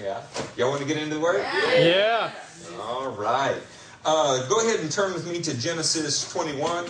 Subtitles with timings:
[0.00, 0.22] Yeah.
[0.56, 1.44] Y'all want to get into the Word?
[1.74, 2.30] Yeah.
[2.80, 3.56] All right.
[4.04, 6.86] Uh, go ahead and turn with me to Genesis 21.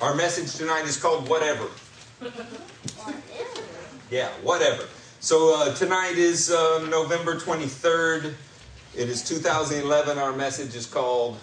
[0.00, 1.68] Our message tonight is called Whatever.
[4.10, 4.84] Yeah, whatever.
[5.20, 8.34] So uh, tonight is uh, November 23rd.
[8.96, 10.18] It is 2011.
[10.18, 11.36] Our message is called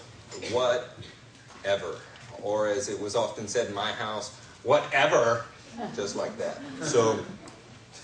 [0.51, 1.99] Whatever.
[2.45, 5.45] Or as it was often said in my house, whatever.
[5.95, 6.59] Just like that.
[6.81, 7.19] So,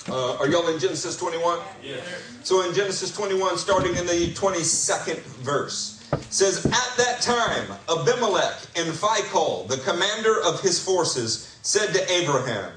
[0.09, 1.59] uh, are y'all in Genesis 21?
[1.83, 2.03] Yes.
[2.43, 8.89] So in Genesis 21, starting in the 22nd verse, says, At that time, Abimelech and
[8.89, 12.73] Phicol, the commander of his forces, said to Abraham,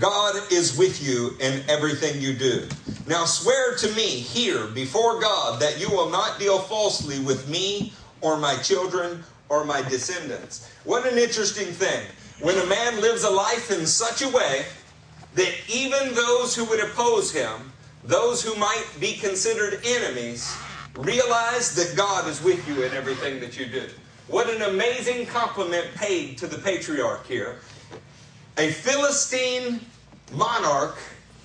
[0.00, 2.66] God is with you in everything you do.
[3.06, 7.92] Now swear to me here before God that you will not deal falsely with me
[8.22, 9.22] or my children
[9.54, 10.68] or my descendants.
[10.84, 12.04] What an interesting thing.
[12.40, 14.64] When a man lives a life in such a way
[15.36, 20.54] that even those who would oppose him, those who might be considered enemies,
[20.96, 23.86] realize that God is with you in everything that you do.
[24.26, 27.60] What an amazing compliment paid to the patriarch here.
[28.58, 29.80] A Philistine
[30.32, 30.98] monarch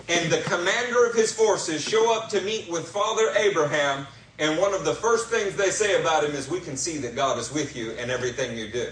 [0.07, 4.07] and the commander of his forces show up to meet with Father Abraham,
[4.39, 7.15] and one of the first things they say about him is, We can see that
[7.15, 8.87] God is with you in everything you do.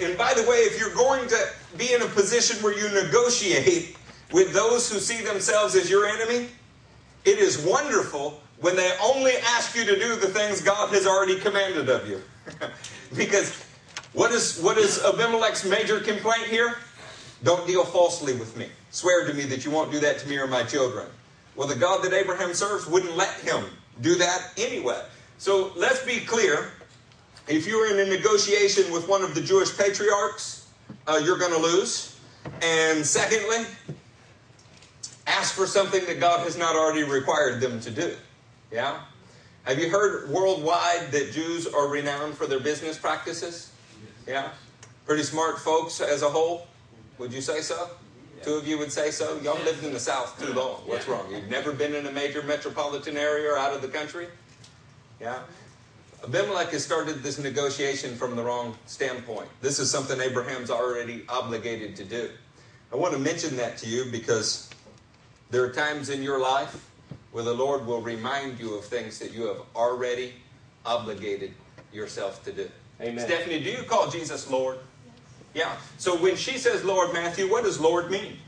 [0.00, 3.96] And by the way, if you're going to be in a position where you negotiate
[4.32, 6.48] with those who see themselves as your enemy,
[7.24, 11.38] it is wonderful when they only ask you to do the things God has already
[11.38, 12.20] commanded of you.
[13.16, 13.64] because
[14.12, 16.76] what is, what is Abimelech's major complaint here?
[17.44, 18.68] Don't deal falsely with me.
[18.90, 21.06] Swear to me that you won't do that to me or my children.
[21.56, 23.64] Well, the God that Abraham serves wouldn't let him
[24.00, 25.02] do that anyway.
[25.38, 26.70] So let's be clear.
[27.48, 30.68] If you're in a negotiation with one of the Jewish patriarchs,
[31.06, 32.18] uh, you're going to lose.
[32.62, 33.66] And secondly,
[35.26, 38.14] ask for something that God has not already required them to do.
[38.70, 39.00] Yeah?
[39.64, 43.70] Have you heard worldwide that Jews are renowned for their business practices?
[44.26, 44.50] Yeah?
[45.06, 46.66] Pretty smart folks as a whole?
[47.18, 47.90] Would you say so?
[48.42, 49.38] Two of you would say so?
[49.40, 50.82] Y'all lived in the South too long.
[50.86, 51.26] What's wrong?
[51.30, 54.26] You've never been in a major metropolitan area or out of the country?
[55.20, 55.38] Yeah?
[56.24, 59.48] Abimelech has started this negotiation from the wrong standpoint.
[59.60, 62.30] This is something Abraham's already obligated to do.
[62.92, 64.70] I want to mention that to you because
[65.50, 66.90] there are times in your life
[67.32, 70.34] where the Lord will remind you of things that you have already
[70.84, 71.54] obligated
[71.92, 72.68] yourself to do.
[73.00, 73.24] Amen.
[73.24, 74.78] Stephanie, do you call Jesus Lord?
[75.54, 75.76] Yeah.
[75.98, 78.38] So when she says Lord Matthew, what does Lord mean?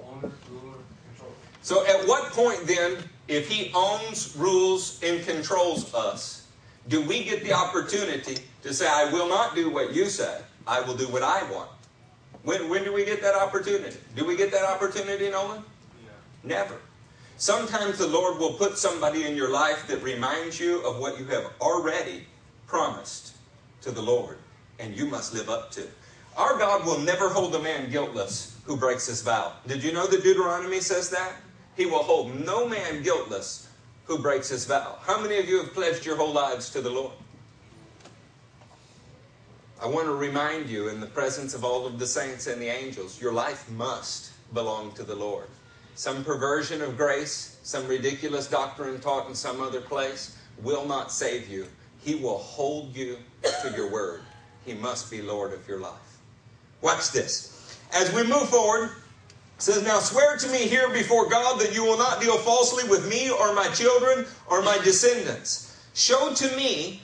[0.00, 0.78] Owner, ruler,
[1.08, 1.34] control.
[1.62, 6.46] So at what point then, if he owns, rules, and controls us,
[6.88, 10.80] do we get the opportunity to say, I will not do what you say, I
[10.80, 11.70] will do what I want?
[12.42, 13.96] When, when do we get that opportunity?
[14.16, 15.62] Do we get that opportunity, Nolan?
[16.02, 16.10] Yeah.
[16.42, 16.76] Never.
[17.36, 21.24] Sometimes the Lord will put somebody in your life that reminds you of what you
[21.26, 22.26] have already
[22.66, 23.34] promised
[23.82, 24.38] to the Lord,
[24.78, 25.86] and you must live up to.
[26.36, 29.52] Our God will never hold a man guiltless who breaks his vow.
[29.66, 31.34] Did you know that Deuteronomy says that?
[31.76, 33.68] He will hold no man guiltless
[34.04, 34.98] who breaks his vow.
[35.02, 37.12] How many of you have pledged your whole lives to the Lord?
[39.82, 42.68] I want to remind you, in the presence of all of the saints and the
[42.68, 45.46] angels, your life must belong to the Lord.
[45.94, 51.48] Some perversion of grace, some ridiculous doctrine taught in some other place will not save
[51.48, 51.66] you.
[52.02, 53.18] He will hold you
[53.62, 54.22] to your word.
[54.66, 56.09] He must be Lord of your life.
[56.82, 57.78] Watch this.
[57.92, 58.90] As we move forward,
[59.58, 63.08] says, Now swear to me here before God that you will not deal falsely with
[63.08, 65.76] me or my children or my descendants.
[65.94, 67.02] Show to me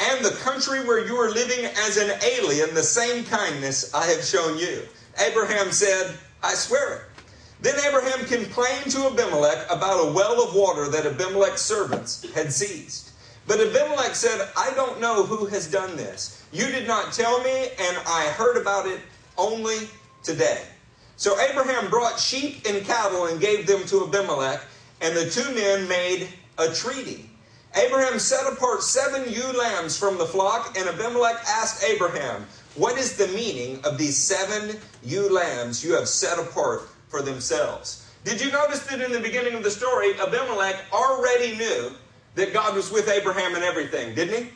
[0.00, 4.24] and the country where you are living as an alien the same kindness I have
[4.24, 4.82] shown you.
[5.18, 7.02] Abraham said, I swear it.
[7.60, 13.10] Then Abraham complained to Abimelech about a well of water that Abimelech's servants had seized.
[13.46, 16.39] But Abimelech said, I don't know who has done this.
[16.52, 19.00] You did not tell me, and I heard about it
[19.38, 19.88] only
[20.22, 20.62] today.
[21.16, 24.62] So Abraham brought sheep and cattle and gave them to Abimelech,
[25.00, 27.30] and the two men made a treaty.
[27.76, 33.16] Abraham set apart seven ewe lambs from the flock, and Abimelech asked Abraham, What is
[33.16, 38.10] the meaning of these seven ewe lambs you have set apart for themselves?
[38.24, 41.92] Did you notice that in the beginning of the story, Abimelech already knew
[42.34, 44.50] that God was with Abraham and everything, didn't he?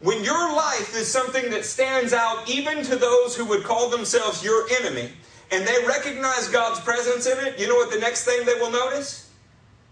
[0.00, 4.44] When your life is something that stands out even to those who would call themselves
[4.44, 5.10] your enemy,
[5.50, 8.70] and they recognize God's presence in it, you know what the next thing they will
[8.70, 9.30] notice?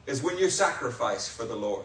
[0.06, 1.84] Is when you sacrifice for the Lord.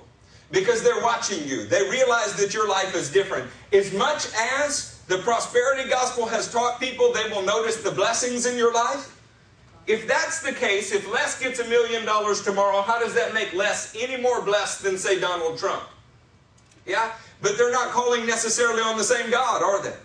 [0.52, 1.66] Because they're watching you.
[1.66, 3.50] They realize that your life is different.
[3.74, 8.58] As much as the prosperity gospel has taught people they will notice the blessings in
[8.58, 9.18] your life.
[9.88, 13.54] If that's the case, if Les gets a million dollars tomorrow, how does that make
[13.54, 15.84] Les any more blessed than, say, Donald Trump?
[16.86, 17.12] Yeah?
[17.42, 19.96] But they're not calling necessarily on the same God, are they?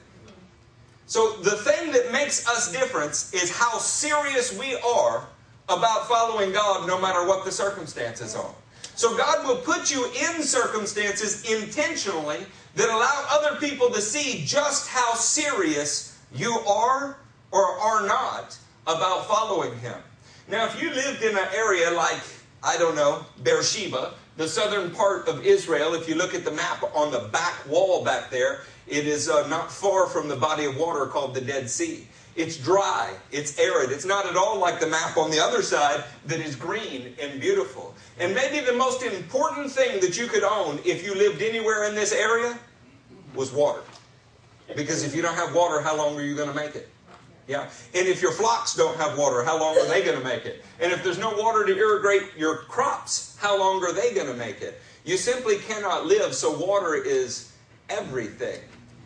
[1.06, 5.26] So the thing that makes us different is how serious we are
[5.68, 8.54] about following God no matter what the circumstances are.
[8.94, 12.46] So God will put you in circumstances intentionally
[12.76, 17.18] that allow other people to see just how serious you are
[17.50, 18.56] or are not
[18.86, 19.98] about following Him.
[20.48, 22.22] Now, if you lived in an area like,
[22.62, 26.84] I don't know, Beersheba, the southern part of Israel, if you look at the map
[26.94, 30.76] on the back wall back there, it is uh, not far from the body of
[30.76, 32.06] water called the Dead Sea.
[32.36, 33.90] It's dry, it's arid.
[33.90, 37.40] It's not at all like the map on the other side that is green and
[37.40, 37.94] beautiful.
[38.18, 41.94] And maybe the most important thing that you could own if you lived anywhere in
[41.94, 42.58] this area
[43.34, 43.80] was water.
[44.76, 46.90] Because if you don't have water, how long are you going to make it?
[47.48, 47.68] Yeah.
[47.94, 50.64] And if your flocks don't have water, how long are they going to make it?
[50.80, 54.34] And if there's no water to irrigate your crops, how long are they going to
[54.34, 54.80] make it?
[55.04, 57.52] You simply cannot live, so water is
[57.88, 58.60] everything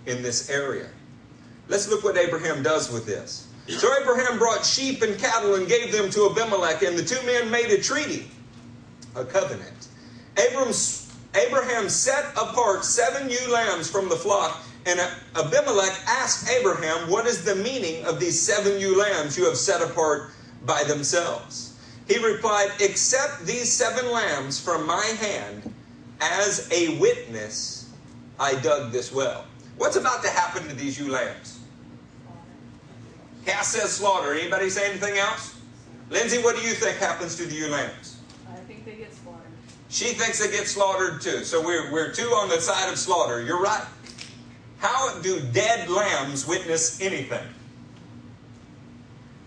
[0.06, 0.88] in this area.
[1.68, 3.46] Let's look what Abraham does with this.
[3.68, 7.50] So Abraham brought sheep and cattle and gave them to Abimelech, and the two men
[7.50, 8.28] made a treaty,
[9.14, 9.88] a covenant.
[10.36, 15.00] Abraham set apart seven ewe lambs from the flock and
[15.36, 19.82] Abimelech asked Abraham, What is the meaning of these seven ewe lambs you have set
[19.82, 20.30] apart
[20.64, 21.78] by themselves?
[22.08, 25.72] He replied, Accept these seven lambs from my hand
[26.20, 27.90] as a witness
[28.38, 29.44] I dug this well.
[29.76, 31.60] What's about to happen to these ewe lambs?
[33.44, 34.34] Cass says slaughter.
[34.34, 35.58] Anybody say anything else?
[36.08, 38.18] Lindsay, what do you think happens to the ewe lambs?
[38.50, 39.46] I think they get slaughtered.
[39.88, 41.44] She thinks they get slaughtered too.
[41.44, 43.42] So we're, we're two on the side of slaughter.
[43.42, 43.84] You're right.
[44.80, 47.46] How do dead lambs witness anything?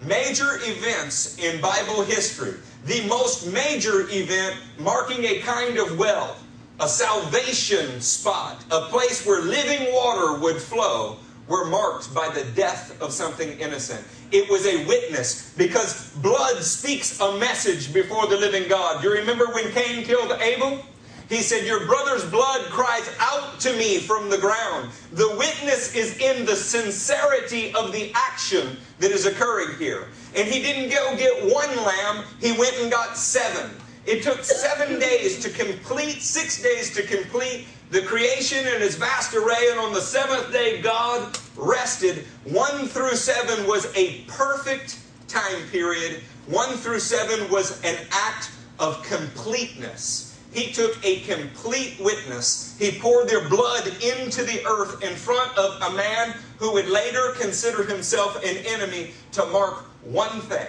[0.06, 2.54] Major events in Bible history.
[2.86, 6.36] The most major event marking a kind of well,
[6.80, 13.02] a salvation spot, a place where living water would flow, were marked by the death
[13.02, 14.06] of something innocent.
[14.32, 19.04] It was a witness because blood speaks a message before the living God.
[19.04, 20.86] You remember when Cain killed Abel?
[21.30, 24.92] He said, Your brother's blood cries out to me from the ground.
[25.12, 30.08] The witness is in the sincerity of the action that is occurring here.
[30.36, 33.72] And he didn't go get one lamb, he went and got seven.
[34.06, 39.34] It took seven days to complete, six days to complete the creation and its vast
[39.34, 39.70] array.
[39.72, 42.26] And on the seventh day, God rested.
[42.44, 46.22] One through seven was a perfect time period.
[46.48, 50.33] One through seven was an act of completeness.
[50.54, 52.76] He took a complete witness.
[52.78, 57.34] He poured their blood into the earth in front of a man who would later
[57.40, 60.68] consider himself an enemy to mark one thing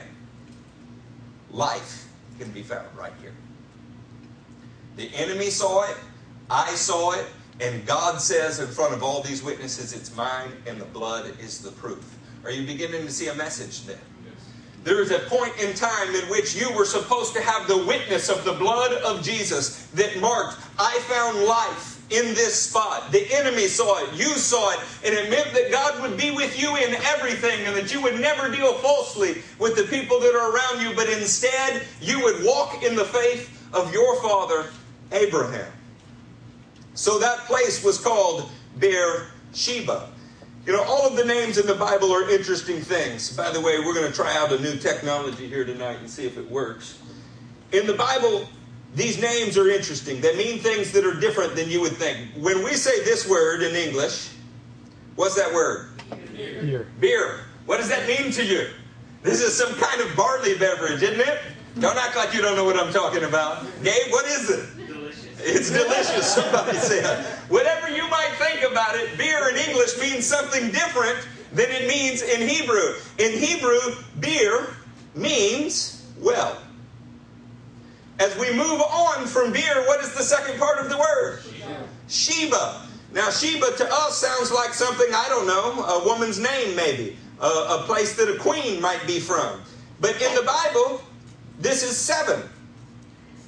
[1.51, 2.09] life
[2.39, 3.33] can be found right here.
[4.97, 5.97] The enemy saw it,
[6.51, 7.27] I saw it,
[7.61, 11.61] and God says in front of all these witnesses, It's mine, and the blood is
[11.61, 12.17] the proof.
[12.45, 13.99] Are you beginning to see a message then?
[14.85, 18.29] There is a point in time in which you were supposed to have the witness
[18.29, 23.11] of the blood of Jesus that marked, I found life in this spot.
[23.11, 26.61] The enemy saw it, you saw it, and it meant that God would be with
[26.61, 30.55] you in everything and that you would never deal falsely with the people that are
[30.55, 34.67] around you, but instead you would walk in the faith of your father,
[35.13, 35.73] Abraham.
[36.95, 40.11] So that place was called Beersheba.
[40.67, 43.37] You know, all of the names in the Bible are interesting things.
[43.37, 46.27] By the way, we're going to try out a new technology here tonight and see
[46.27, 47.03] if it works.
[47.73, 48.49] In the Bible,
[48.95, 50.23] these names are interesting.
[50.23, 52.31] They mean things that are different than you would think.
[52.39, 54.31] When we say this word in English,
[55.17, 56.01] what's that word?
[56.35, 56.87] Beer.
[56.99, 57.41] Beer.
[57.67, 58.69] What does that mean to you?
[59.23, 61.41] This is some kind of barley beverage, isn't it?
[61.79, 63.65] Don't act like you don't know what I'm talking about.
[63.83, 64.69] Gabe, what is it?
[65.47, 67.25] It's delicious, somebody said.
[67.51, 71.19] Whatever you might think about it, beer in English means something different
[71.53, 72.95] than it means in Hebrew.
[73.19, 73.79] In Hebrew,
[74.21, 74.75] beer
[75.15, 76.57] means well.
[78.19, 81.43] As we move on from beer, what is the second part of the word?
[82.09, 82.87] Sheba.
[83.13, 87.47] Now, Sheba to us sounds like something, I don't know, a woman's name maybe, a,
[87.47, 89.61] a place that a queen might be from.
[90.01, 91.03] But in the Bible,
[91.59, 92.43] this is seven.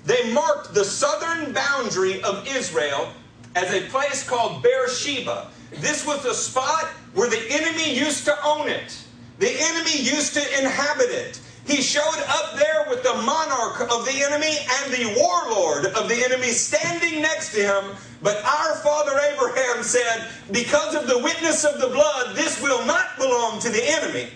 [0.07, 3.13] They marked the southern boundary of Israel
[3.57, 5.49] as a place called Beersheba.
[5.81, 6.85] This was the spot
[7.15, 8.97] where the enemy used to own it.
[9.39, 11.41] The enemy used to inhabit it.
[11.67, 16.25] He showed up there with the monarch of the enemy and the warlord of the
[16.25, 17.97] enemy standing next to him.
[18.23, 23.17] But our father Abraham said, Because of the witness of the blood, this will not
[23.19, 24.29] belong to the enemy.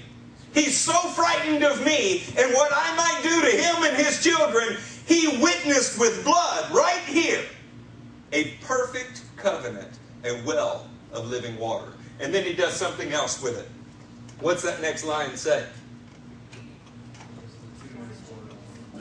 [0.53, 4.77] He's so frightened of me and what I might do to him and his children,
[5.11, 7.43] he witnessed with blood right here
[8.33, 11.93] a perfect covenant, a well of living water.
[12.21, 13.69] And then he does something else with it.
[14.38, 15.67] What's that next line say?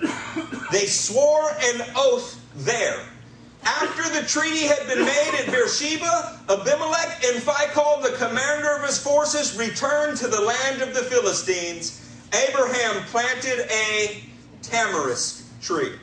[0.72, 3.04] They swore an oath there.
[3.63, 8.98] After the treaty had been made at Beersheba, Abimelech and Phicol, the commander of his
[8.98, 12.08] forces, returned to the land of the Philistines.
[12.48, 14.24] Abraham planted a
[14.62, 15.94] tamarisk tree.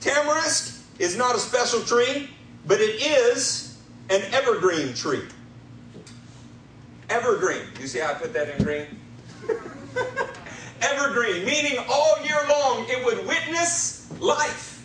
[0.00, 2.28] Tamarisk is not a special tree,
[2.66, 3.78] but it is
[4.10, 5.22] an evergreen tree.
[7.08, 7.62] Evergreen.
[7.80, 8.86] You see how I put that in green?
[10.80, 14.84] evergreen, meaning all year long it would witness life.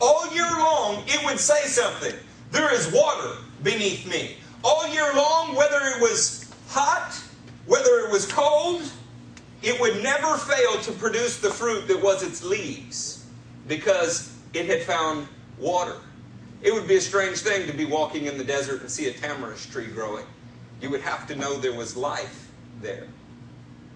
[0.00, 2.14] All year long it would say something.
[2.50, 4.36] There is water beneath me.
[4.64, 7.12] All year long, whether it was hot,
[7.66, 8.82] whether it was cold,
[9.62, 13.17] it would never fail to produce the fruit that was its leaves
[13.68, 15.96] because it had found water.
[16.62, 19.12] It would be a strange thing to be walking in the desert and see a
[19.12, 20.24] tamarisk tree growing.
[20.80, 23.06] You would have to know there was life there.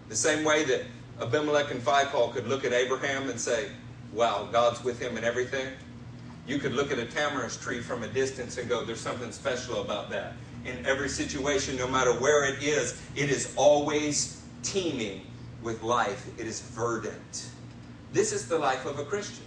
[0.09, 0.83] The same way that
[1.21, 3.69] Abimelech and Phicol could look at Abraham and say,
[4.13, 5.69] Wow, God's with him and everything.
[6.47, 9.81] You could look at a tamarisk tree from a distance and go, There's something special
[9.81, 10.35] about that.
[10.65, 15.27] In every situation, no matter where it is, it is always teeming
[15.63, 17.49] with life, it is verdant.
[18.13, 19.45] This is the life of a Christian.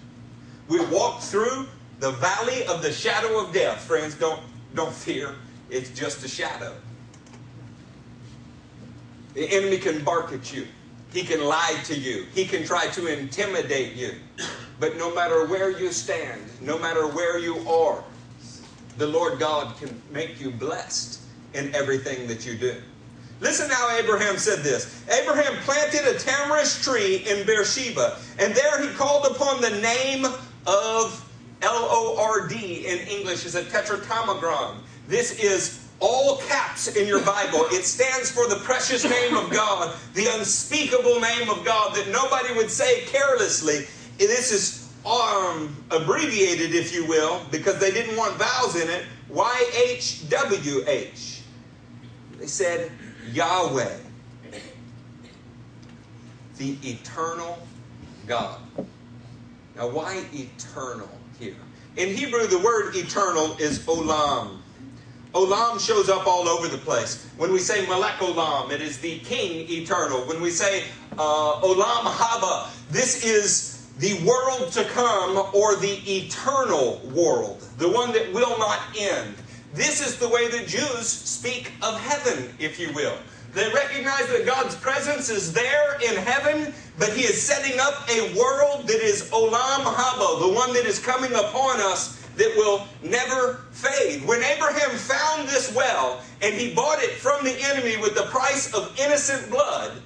[0.68, 1.68] We walk through
[2.00, 3.84] the valley of the shadow of death.
[3.84, 4.42] Friends, don't,
[4.74, 5.36] don't fear,
[5.70, 6.76] it's just a shadow.
[9.34, 10.68] The enemy can bark at you.
[11.12, 12.26] He can lie to you.
[12.34, 14.16] He can try to intimidate you.
[14.80, 18.04] But no matter where you stand, no matter where you are,
[18.98, 21.22] the Lord God can make you blessed
[21.54, 22.82] in everything that you do.
[23.42, 25.04] Listen how Abraham said this.
[25.10, 30.26] Abraham planted a tamarisk tree in Beersheba, and there he called upon the name
[30.68, 31.22] of
[31.62, 34.82] L O R D in English is a tetragrammaton.
[35.08, 37.66] This is all caps in your Bible.
[37.72, 42.54] It stands for the precious name of God, the unspeakable name of God that nobody
[42.54, 43.86] would say carelessly.
[44.18, 49.06] This is um, abbreviated, if you will, because they didn't want vowels in it.
[49.32, 51.40] YHWH.
[52.40, 52.92] They said
[53.32, 53.98] Yahweh,
[56.58, 57.66] the eternal
[58.28, 58.60] God.
[59.76, 61.56] Now, why eternal here?
[61.98, 64.60] In Hebrew, the word eternal is olam.
[65.34, 67.28] Olam shows up all over the place.
[67.36, 70.22] When we say Melech Olam, it is the King eternal.
[70.22, 70.86] When we say
[71.18, 78.14] uh, Olam Haba, this is the world to come or the eternal world, the one
[78.14, 79.36] that will not end.
[79.74, 83.18] This is the way that Jews speak of heaven, if you will.
[83.56, 88.38] They recognize that God's presence is there in heaven, but He is setting up a
[88.38, 93.62] world that is Olam Haba, the one that is coming upon us that will never
[93.72, 94.28] fade.
[94.28, 98.74] When Abraham found this well and he bought it from the enemy with the price
[98.74, 100.02] of innocent blood,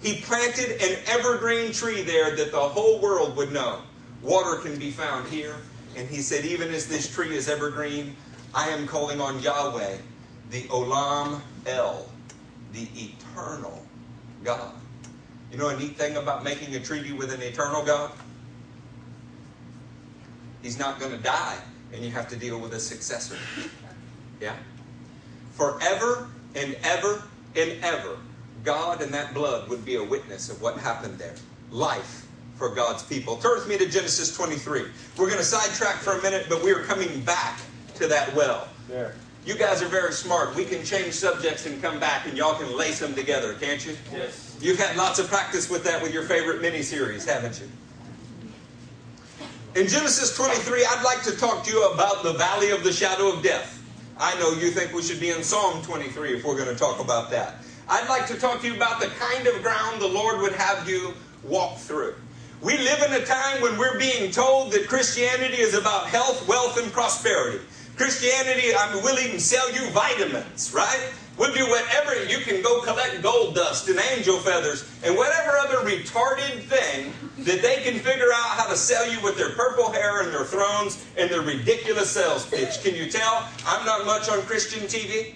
[0.00, 3.80] he planted an evergreen tree there that the whole world would know.
[4.22, 5.56] Water can be found here.
[5.96, 8.14] And he said, Even as this tree is evergreen,
[8.54, 9.96] I am calling on Yahweh,
[10.50, 12.08] the Olam El,
[12.76, 13.82] the eternal
[14.44, 14.72] God.
[15.50, 18.12] You know a neat thing about making a treaty with an eternal God?
[20.62, 21.56] He's not going to die,
[21.92, 23.36] and you have to deal with a successor.
[24.38, 24.54] Yeah?
[25.52, 27.22] Forever and ever
[27.56, 28.18] and ever,
[28.64, 31.34] God and that blood would be a witness of what happened there.
[31.70, 33.36] Life for God's people.
[33.36, 34.82] Turn with me to Genesis 23.
[35.16, 37.60] We're going to sidetrack for a minute, but we are coming back
[37.94, 38.68] to that well.
[38.90, 39.14] There.
[39.46, 40.56] You guys are very smart.
[40.56, 43.96] We can change subjects and come back, and y'all can lace them together, can't you?
[44.12, 44.58] Yes.
[44.60, 47.68] You've had lots of practice with that with your favorite miniseries, haven't you?
[49.80, 53.28] In Genesis 23, I'd like to talk to you about the valley of the shadow
[53.28, 53.80] of death.
[54.18, 56.98] I know you think we should be in Psalm 23 if we're going to talk
[56.98, 57.56] about that.
[57.88, 60.88] I'd like to talk to you about the kind of ground the Lord would have
[60.88, 62.14] you walk through.
[62.62, 66.82] We live in a time when we're being told that Christianity is about health, wealth,
[66.82, 67.60] and prosperity.
[67.96, 71.10] Christianity, I mean, we'll even sell you vitamins, right?
[71.38, 72.24] We'll do whatever.
[72.24, 77.62] You can go collect gold dust and angel feathers and whatever other retarded thing that
[77.62, 81.04] they can figure out how to sell you with their purple hair and their thrones
[81.16, 82.82] and their ridiculous sales pitch.
[82.82, 85.34] Can you tell I'm not much on Christian TV?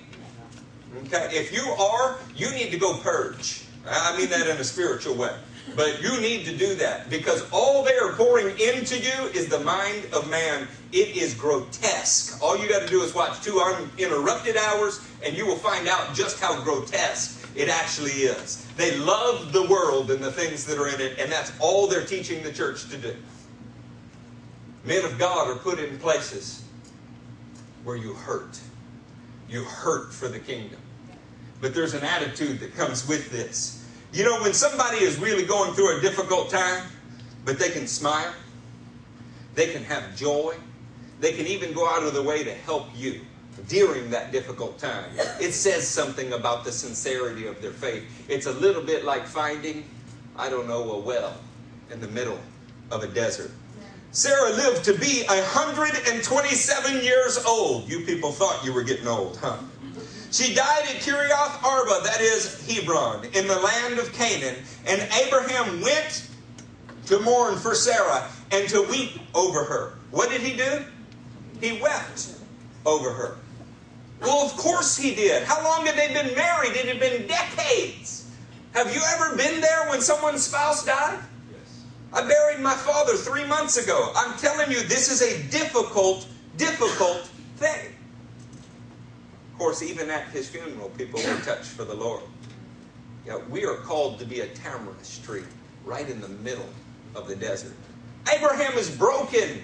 [1.07, 3.65] Okay, if you are, you need to go purge.
[3.87, 5.35] I mean that in a spiritual way.
[5.77, 9.61] But you need to do that because all they are pouring into you is the
[9.61, 10.67] mind of man.
[10.93, 12.43] It is grotesque.
[12.43, 16.15] All you got to do is watch two uninterrupted hours and you will find out
[16.15, 18.67] just how grotesque it actually is.
[18.77, 22.07] They love the world and the things that are in it, and that's all they're
[22.07, 23.15] teaching the church to do.
[24.85, 26.63] Men of God are put in places
[27.85, 28.59] where you hurt.
[29.49, 30.81] You hurt for the kingdom.
[31.61, 33.80] But there's an attitude that comes with this.
[34.13, 36.85] You know, when somebody is really going through a difficult time,
[37.45, 38.35] but they can smile,
[39.55, 40.55] they can have joy,
[41.21, 43.21] they can even go out of the way to help you
[43.69, 45.05] during that difficult time.
[45.41, 48.05] It says something about the sincerity of their faith.
[48.29, 49.85] It's a little bit like finding,
[50.37, 51.35] I don't know, a well
[51.91, 52.39] in the middle
[52.91, 53.53] of a desert.
[54.13, 57.89] Sarah lived to be 127 years old.
[57.89, 59.59] You people thought you were getting old, huh?
[60.31, 64.57] She died at Kiriath Arba, that is Hebron, in the land of Canaan.
[64.87, 66.29] And Abraham went
[67.07, 69.95] to mourn for Sarah and to weep over her.
[70.13, 70.85] What did he do?
[71.61, 72.33] He wept
[72.87, 73.37] over her.
[74.21, 75.43] Well, of course he did.
[75.45, 76.73] How long had they been married?
[76.77, 78.31] It had been decades.
[78.73, 81.19] Have you ever been there when someone's spouse died?
[81.51, 81.85] Yes.
[82.13, 84.13] I buried my father three months ago.
[84.15, 87.95] I'm telling you, this is a difficult, difficult thing.
[89.61, 92.23] Course, even at his funeral, people were touched for the Lord.
[93.27, 95.43] Yeah, we are called to be a tamarisk tree
[95.85, 96.71] right in the middle
[97.15, 97.75] of the desert.
[98.35, 99.63] Abraham is broken.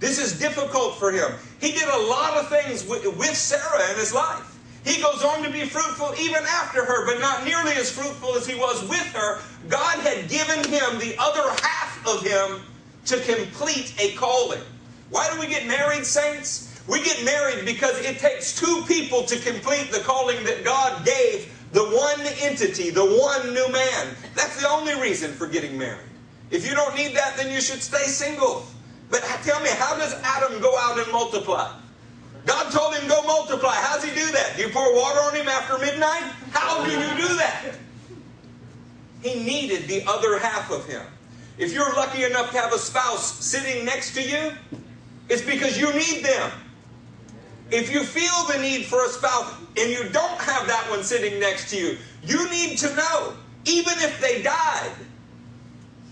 [0.00, 1.30] This is difficult for him.
[1.60, 4.58] He did a lot of things with Sarah in his life.
[4.84, 8.44] He goes on to be fruitful even after her, but not nearly as fruitful as
[8.44, 9.38] he was with her.
[9.68, 12.62] God had given him the other half of him
[13.06, 14.62] to complete a calling.
[15.10, 16.71] Why do we get married, saints?
[16.88, 21.52] We get married because it takes two people to complete the calling that God gave
[21.72, 24.08] the one entity, the one new man.
[24.34, 26.08] That's the only reason for getting married.
[26.50, 28.66] If you don't need that, then you should stay single.
[29.10, 31.72] But tell me, how does Adam go out and multiply?
[32.44, 33.74] God told him go multiply.
[33.74, 34.54] How does he do that?
[34.56, 36.24] Do you pour water on him after midnight?
[36.50, 37.74] How do you do that?
[39.22, 41.02] He needed the other half of him.
[41.56, 44.52] If you're lucky enough to have a spouse sitting next to you,
[45.28, 46.50] it's because you need them.
[47.72, 51.40] If you feel the need for a spouse and you don't have that one sitting
[51.40, 53.32] next to you, you need to know,
[53.64, 54.92] even if they died,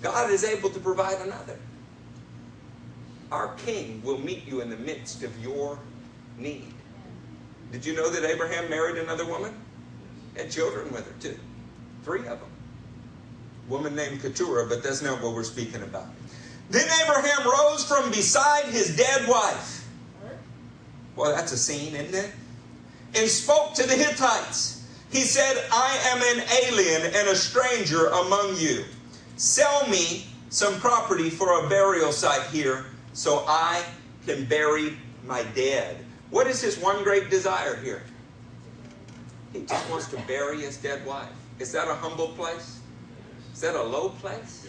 [0.00, 1.58] God is able to provide another.
[3.30, 5.78] Our King will meet you in the midst of your
[6.38, 6.72] need.
[7.72, 9.54] Did you know that Abraham married another woman?
[10.36, 11.38] Had children with her too.
[12.04, 12.50] Three of them.
[13.68, 16.06] Woman named Keturah, but that's not what we're speaking about.
[16.70, 19.79] Then Abraham rose from beside his dead wife.
[21.16, 22.30] Well, that's a scene, isn't it?
[23.14, 24.88] And spoke to the Hittites.
[25.10, 28.84] He said, I am an alien and a stranger among you.
[29.36, 33.82] Sell me some property for a burial site here so I
[34.26, 34.96] can bury
[35.26, 36.04] my dead.
[36.30, 38.02] What is his one great desire here?
[39.52, 41.28] He just wants to bury his dead wife.
[41.58, 42.80] Is that a humble place?
[43.52, 44.68] Is that a low place?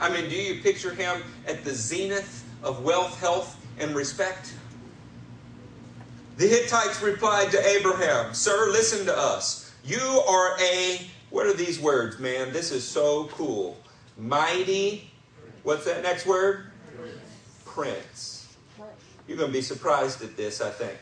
[0.00, 4.54] I mean, do you picture him at the zenith of wealth, health, and respect?
[6.36, 9.72] The Hittites replied to Abraham, Sir, listen to us.
[9.84, 12.52] You are a, what are these words, man?
[12.52, 13.76] This is so cool.
[14.18, 15.10] Mighty,
[15.62, 16.72] what's that next word?
[17.74, 18.56] prince.
[19.26, 20.96] You're going to be surprised at this, I think.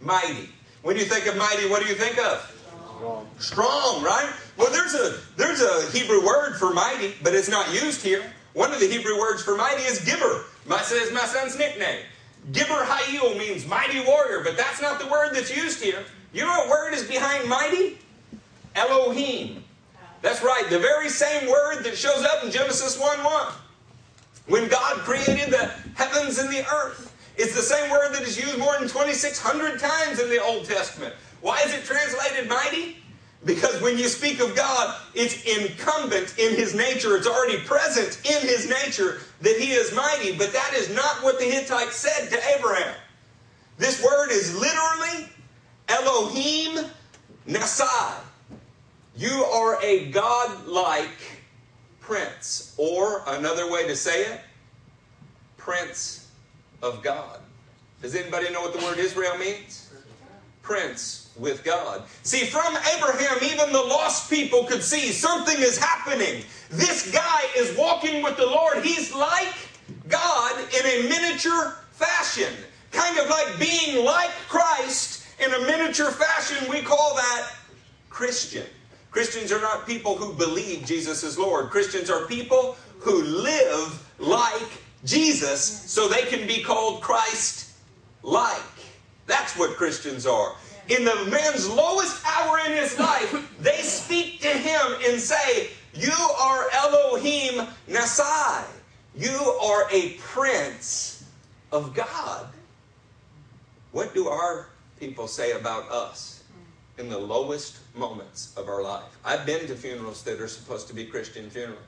[0.00, 0.48] Mighty.
[0.82, 2.56] When you think of mighty, what do you think of?
[2.96, 3.28] Strong.
[3.38, 4.32] Strong, right?
[4.56, 8.22] Well, there's a there's a Hebrew word for mighty, but it's not used here.
[8.54, 10.44] One of the Hebrew words for mighty is giver.
[10.66, 12.00] My says my son's nickname.
[12.52, 16.04] Gibber Hayil means mighty warrior, but that's not the word that's used here.
[16.32, 17.98] You know what word is behind mighty?
[18.74, 19.64] Elohim.
[20.22, 23.52] That's right, the very same word that shows up in Genesis 1 1.
[24.48, 28.58] When God created the heavens and the earth, it's the same word that is used
[28.58, 31.14] more than 2,600 times in the Old Testament.
[31.40, 32.98] Why is it translated mighty?
[33.44, 37.16] Because when you speak of God, it's incumbent in His nature.
[37.16, 40.36] It's already present in His nature that He is mighty.
[40.36, 42.94] But that is not what the Hittites said to Abraham.
[43.78, 45.28] This word is literally
[45.88, 46.84] Elohim
[47.48, 48.14] Nasai.
[49.16, 51.40] You are a God-like
[52.00, 54.40] prince, or another way to say it,
[55.56, 56.28] prince
[56.82, 57.40] of God.
[58.02, 59.90] Does anybody know what the word Israel means?
[60.62, 62.02] Prince with God.
[62.22, 66.44] See, from Abraham, even the lost people could see something is happening.
[66.70, 68.84] This guy is walking with the Lord.
[68.84, 69.54] He's like
[70.08, 72.52] God in a miniature fashion.
[72.92, 76.68] Kind of like being like Christ in a miniature fashion.
[76.70, 77.52] We call that
[78.10, 78.66] Christian.
[79.10, 81.70] Christians are not people who believe Jesus is Lord.
[81.70, 84.70] Christians are people who live like
[85.04, 87.72] Jesus so they can be called Christ
[88.22, 88.60] like.
[89.26, 90.54] That's what Christians are.
[90.90, 96.12] In the man's lowest hour in his life, they speak to him and say, You
[96.12, 98.64] are Elohim Nasai.
[99.16, 101.24] You are a prince
[101.70, 102.48] of God.
[103.92, 104.66] What do our
[104.98, 106.42] people say about us
[106.98, 109.16] in the lowest moments of our life?
[109.24, 111.78] I've been to funerals that are supposed to be Christian funerals.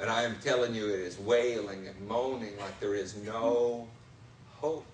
[0.00, 3.86] And I am telling you, it is wailing and moaning like there is no
[4.56, 4.84] hope.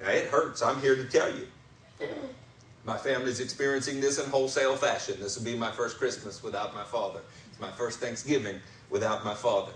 [0.00, 0.60] Now, it hurts.
[0.60, 1.48] I'm here to tell you.
[2.84, 5.16] My family's experiencing this in wholesale fashion.
[5.20, 7.20] This will be my first Christmas without my father.
[7.50, 9.72] It's my first Thanksgiving without my father.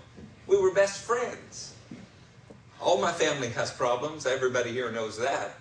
[0.47, 1.75] We were best friends.
[2.81, 4.27] All my family has problems.
[4.27, 5.57] Everybody here knows that.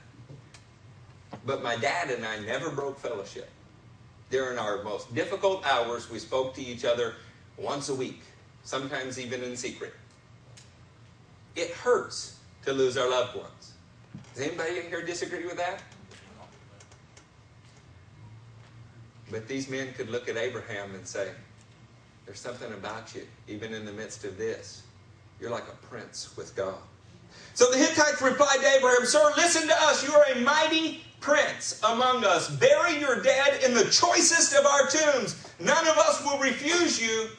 [1.45, 3.49] But my dad and I never broke fellowship.
[4.29, 7.15] During our most difficult hours, we spoke to each other
[7.57, 8.21] once a week,
[8.63, 9.93] sometimes even in secret.
[11.55, 13.73] It hurts to lose our loved ones.
[14.33, 15.81] Does anybody in here disagree with that?
[19.31, 21.29] But these men could look at Abraham and say,
[22.25, 24.83] There's something about you, even in the midst of this.
[25.39, 26.77] You're like a prince with God.
[27.53, 30.05] So the Hittites replied to Abraham, Sir, listen to us.
[30.05, 32.49] You are a mighty prince among us.
[32.49, 35.47] Bury your dead in the choicest of our tombs.
[35.59, 37.29] None of us will refuse you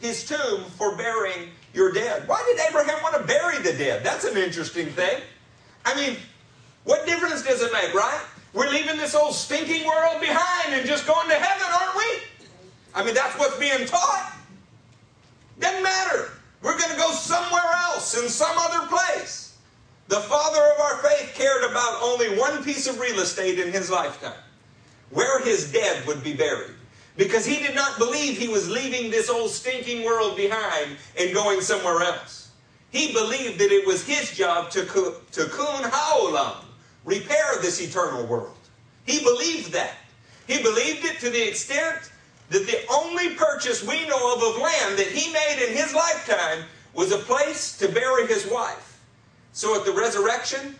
[0.00, 2.26] his tomb for burying your dead.
[2.26, 4.02] Why did Abraham want to bury the dead?
[4.04, 5.20] That's an interesting thing.
[5.84, 6.16] I mean,
[6.84, 8.24] what difference does it make, right?
[8.54, 12.46] We're leaving this old stinking world behind and just going to heaven, aren't we?
[12.94, 14.32] I mean, that's what's being taught.
[15.58, 16.30] Doesn't matter.
[16.62, 19.58] We're going to go somewhere else in some other place.
[20.06, 23.90] The father of our faith cared about only one piece of real estate in his
[23.90, 24.32] lifetime
[25.10, 26.74] where his dead would be buried.
[27.16, 31.60] Because he did not believe he was leaving this old stinking world behind and going
[31.60, 32.50] somewhere else.
[32.90, 36.63] He believed that it was his job to tikkun ha'olam,
[37.04, 38.56] repair this eternal world.
[39.06, 39.94] He believed that.
[40.46, 42.10] He believed it to the extent
[42.50, 46.64] that the only purchase we know of of land that he made in his lifetime
[46.94, 49.00] was a place to bury his wife.
[49.52, 50.78] So at the resurrection,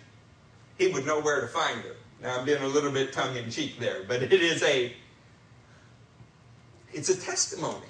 [0.79, 1.97] he would know where to find her.
[2.23, 4.93] Now I'm being a little bit tongue in cheek there, but it is a
[6.93, 7.87] it's a testimony.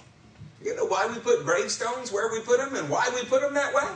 [0.63, 3.55] You know why we put gravestones where we put them and why we put them
[3.55, 3.89] that way?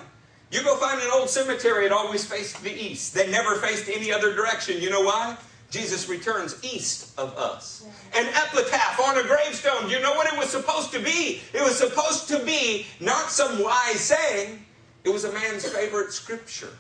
[0.51, 3.15] You go find an old cemetery, it always faced the east.
[3.15, 4.81] They never faced any other direction.
[4.81, 5.37] You know why?
[5.71, 7.87] Jesus returns east of us.
[8.17, 11.43] An epitaph on a gravestone, you know what it was supposed to be?
[11.53, 14.65] It was supposed to be not some wise saying,
[15.05, 16.73] it was a man's favorite scripture,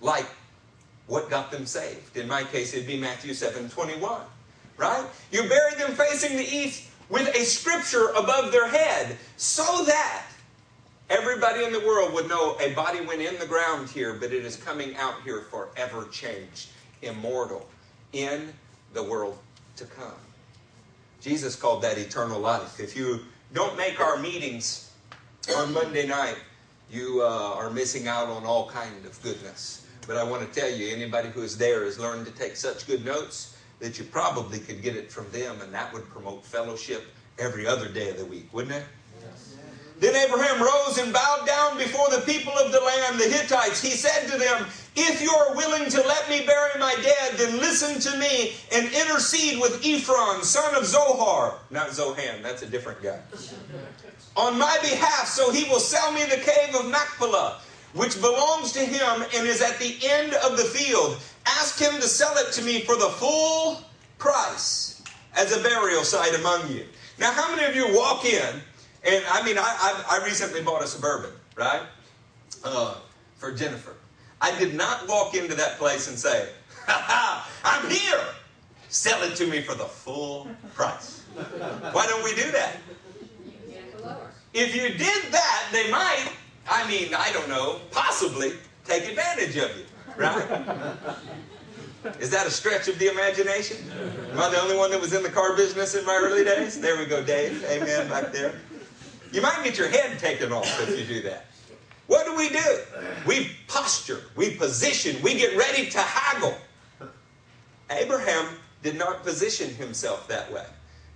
[0.00, 0.26] like
[1.06, 2.16] what got them saved.
[2.16, 4.22] In my case, it'd be Matthew 7 21,
[4.76, 5.06] right?
[5.30, 10.24] You bury them facing the east with a scripture above their head so that
[11.12, 14.46] everybody in the world would know a body went in the ground here, but it
[14.46, 16.70] is coming out here forever changed,
[17.02, 17.68] immortal,
[18.14, 18.50] in
[18.94, 19.36] the world
[19.76, 20.14] to come.
[21.20, 22.80] Jesus called that eternal life.
[22.80, 23.20] If you
[23.52, 24.90] don't make our meetings
[25.54, 26.38] on Monday night,
[26.90, 29.86] you uh, are missing out on all kind of goodness.
[30.06, 32.86] But I want to tell you, anybody who is there has learned to take such
[32.86, 37.04] good notes that you probably could get it from them, and that would promote fellowship
[37.38, 38.84] every other day of the week, wouldn't it?
[40.02, 43.80] Then Abraham rose and bowed down before the people of the land, the Hittites.
[43.80, 47.58] He said to them, If you are willing to let me bury my dead, then
[47.58, 51.54] listen to me and intercede with Ephron, son of Zohar.
[51.70, 53.20] Not Zohan, that's a different guy.
[54.36, 57.60] On my behalf, so he will sell me the cave of Machpelah,
[57.92, 61.16] which belongs to him and is at the end of the field.
[61.46, 63.80] Ask him to sell it to me for the full
[64.18, 65.00] price
[65.36, 66.86] as a burial site among you.
[67.20, 68.62] Now, how many of you walk in
[69.04, 71.82] and I mean, I, I, I recently bought a Suburban, right?
[72.64, 72.96] Uh,
[73.36, 73.94] for Jennifer.
[74.40, 76.48] I did not walk into that place and say,
[76.86, 78.24] ha I'm here.
[78.88, 81.22] Sell it to me for the full price.
[81.92, 82.76] Why don't we do that?
[84.52, 86.28] If you did that, they might,
[86.68, 88.52] I mean, I don't know, possibly
[88.84, 89.84] take advantage of you,
[90.16, 90.66] right?
[92.20, 93.78] Is that a stretch of the imagination?
[94.32, 96.80] Am I the only one that was in the car business in my early days?
[96.80, 97.64] There we go, Dave.
[97.64, 98.54] Amen, back there.
[99.32, 101.46] You might get your head taken off if you do that.
[102.06, 102.78] What do we do?
[103.26, 106.56] We posture, we position, we get ready to haggle.
[107.90, 108.46] Abraham
[108.82, 110.66] did not position himself that way.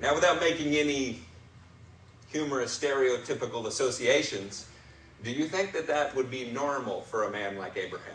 [0.00, 1.20] Now, without making any
[2.28, 4.66] humorous, stereotypical associations,
[5.22, 8.14] do you think that that would be normal for a man like Abraham?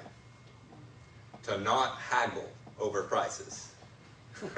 [1.44, 3.72] To not haggle over prices?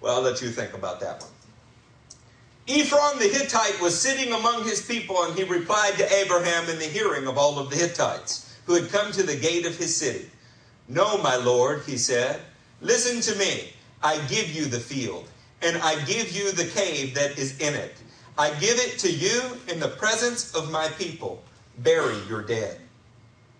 [0.00, 1.30] well, I'll let you think about that one.
[2.72, 6.84] Ephron the Hittite was sitting among his people, and he replied to Abraham in the
[6.84, 10.30] hearing of all of the Hittites who had come to the gate of his city.
[10.88, 12.40] No, my lord, he said,
[12.80, 13.72] listen to me.
[14.02, 15.28] I give you the field,
[15.62, 17.94] and I give you the cave that is in it.
[18.38, 21.42] I give it to you in the presence of my people.
[21.78, 22.78] Bury your dead.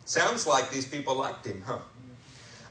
[0.05, 1.79] Sounds like these people liked him, huh?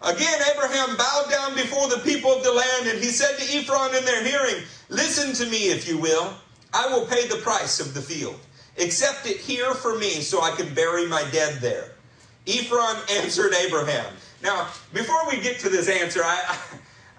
[0.02, 3.96] Again, Abraham bowed down before the people of the land, and he said to Ephron
[3.96, 6.34] in their hearing, Listen to me, if you will.
[6.74, 8.40] I will pay the price of the field.
[8.80, 11.92] Accept it here for me so I can bury my dead there.
[12.48, 14.14] Ephron answered Abraham.
[14.42, 16.58] Now, before we get to this answer, I,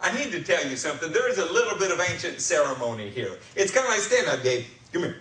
[0.03, 1.13] I, I need to tell you something.
[1.13, 3.39] There is a little bit of ancient ceremony here.
[3.55, 4.65] It's kind of like stand up, Gabe.
[4.93, 5.17] Come here.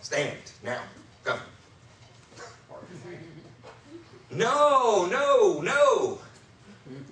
[0.00, 0.82] Stand now.
[1.24, 1.40] Come.
[4.30, 6.18] No, no, no.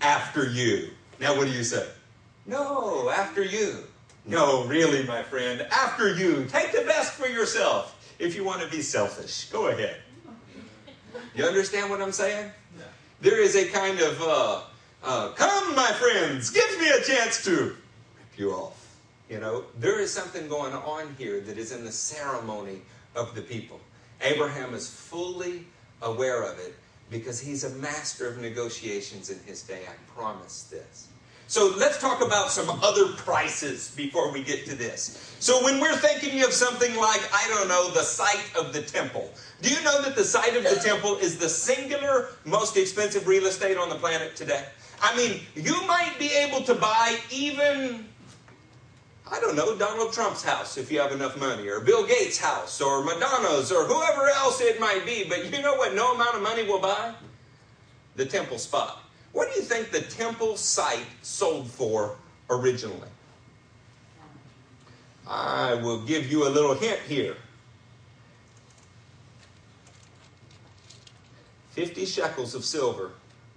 [0.01, 0.91] After you.
[1.21, 1.89] Now, what do you say?
[2.47, 3.85] No, after you.
[4.27, 5.67] No, really, my friend.
[5.71, 6.47] After you.
[6.47, 9.51] Take the best for yourself if you want to be selfish.
[9.51, 9.97] Go ahead.
[11.35, 12.51] You understand what I'm saying?
[12.79, 12.85] Yeah.
[13.21, 14.61] There is a kind of, uh,
[15.03, 18.97] uh, come, my friends, give me a chance to rip you off.
[19.29, 22.83] You know, there is something going on here that is in the ceremony
[23.17, 23.81] of the people.
[24.21, 25.67] Abraham is fully
[26.03, 26.75] aware of it
[27.11, 29.83] because he's a master of negotiations in his day.
[29.89, 31.09] I promise this.
[31.47, 35.37] So let's talk about some other prices before we get to this.
[35.41, 39.31] So when we're thinking of something like, I don't know, the site of the temple,
[39.61, 43.45] do you know that the site of the temple is the singular most expensive real
[43.45, 44.65] estate on the planet today?
[45.03, 48.07] I mean, you might be able to buy even
[49.31, 52.81] I don't know, Donald Trump's house if you have enough money, or Bill Gates' house,
[52.81, 55.25] or Madonna's, or whoever else it might be.
[55.27, 57.15] But you know what no amount of money will buy?
[58.17, 59.04] The temple spot.
[59.35, 62.17] What do you think the temple site sold for
[62.49, 63.09] originally?
[65.27, 67.37] I will give you a little hint here.
[71.73, 73.11] 50 shekels of silver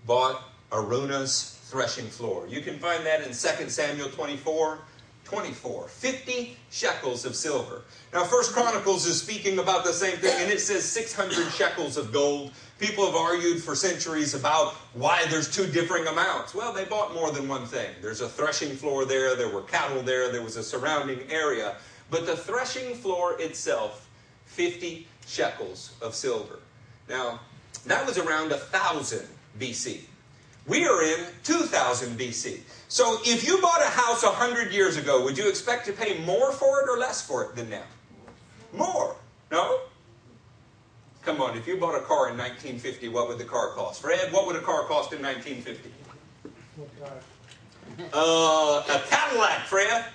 [0.07, 2.47] bought Araunah's threshing floor.
[2.47, 4.79] You can find that in 2 Samuel 24
[5.27, 5.89] 24.
[5.89, 7.81] 50 shekels of silver.
[8.13, 12.13] Now, First Chronicles is speaking about the same thing, and it says 600 shekels of
[12.13, 12.53] gold.
[12.79, 16.53] People have argued for centuries about why there's two differing amounts.
[16.53, 17.89] Well, they bought more than one thing.
[18.01, 21.75] There's a threshing floor there, there were cattle there, there was a surrounding area.
[22.11, 24.07] But the threshing floor itself,
[24.45, 26.59] 50 shekels of silver.
[27.09, 27.39] Now,
[27.85, 29.27] that was around 1000
[29.59, 30.01] BC.
[30.67, 32.59] We are in 2000 BC.
[32.89, 36.51] So if you bought a house 100 years ago, would you expect to pay more
[36.51, 37.83] for it or less for it than now?
[38.73, 39.15] More.
[39.49, 39.79] No?
[41.27, 44.01] Come on, if you bought a car in 1950, what would the car cost?
[44.01, 45.91] Fred, what would a car cost in 1950?
[48.13, 50.05] Uh, a Cadillac, Fred?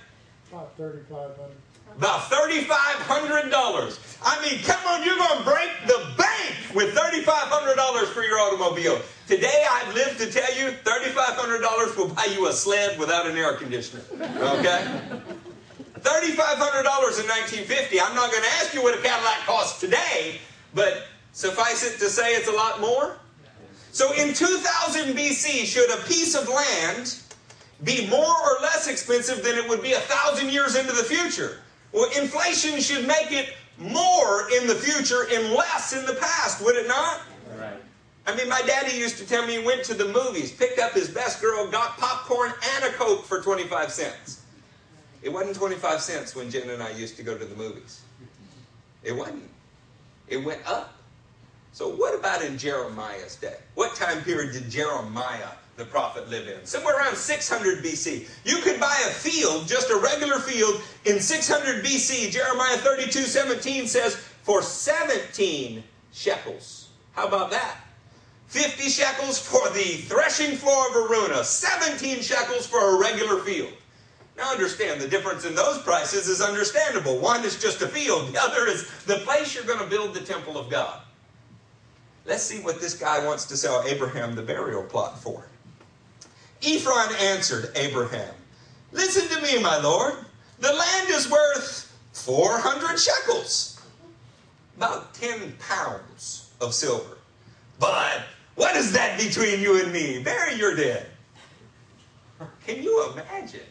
[0.51, 1.51] About 3500
[1.97, 4.17] About $3,500.
[4.25, 8.99] I mean, come on, you're going to break the bank with $3,500 for your automobile.
[9.27, 13.53] Today, I've lived to tell you $3,500 will buy you a sled without an air
[13.53, 14.01] conditioner.
[14.11, 14.99] Okay?
[16.01, 18.01] $3,500 in 1950.
[18.01, 20.39] I'm not going to ask you what a Cadillac costs today,
[20.73, 23.17] but suffice it to say it's a lot more.
[23.91, 27.15] So in 2000 BC, should a piece of land
[27.83, 31.59] be more or less expensive than it would be a thousand years into the future?
[31.91, 36.75] Well, inflation should make it more in the future and less in the past, would
[36.75, 37.21] it not?
[38.25, 40.93] I mean, my daddy used to tell me he went to the movies, picked up
[40.93, 44.41] his best girl, got popcorn and a Coke for 25 cents.
[45.21, 48.01] It wasn't 25 cents when Jen and I used to go to the movies.
[49.03, 49.49] It wasn't.
[50.27, 50.93] It went up.
[51.71, 53.57] So, what about in Jeremiah's day?
[53.73, 56.65] What time period did Jeremiah the prophet live in?
[56.65, 58.29] Somewhere around 600 BC.
[58.45, 62.31] You could buy a field, just a regular field, in 600 BC.
[62.31, 66.89] Jeremiah 32 17 says, for 17 shekels.
[67.13, 67.77] How about that?
[68.47, 73.73] 50 shekels for the threshing floor of Araunah, 17 shekels for a regular field.
[74.35, 77.19] Now understand, the difference in those prices is understandable.
[77.19, 80.21] One is just a field, the other is the place you're going to build the
[80.21, 81.01] temple of God.
[82.25, 85.45] Let's see what this guy wants to sell Abraham the burial plot for.
[86.61, 88.33] Ephron answered Abraham,
[88.91, 90.13] Listen to me, my lord.
[90.59, 93.81] The land is worth 400 shekels,
[94.77, 97.17] about 10 pounds of silver.
[97.79, 98.21] But
[98.55, 100.23] what is that between you and me?
[100.23, 101.07] Bury your dead.
[102.65, 103.61] Can you imagine?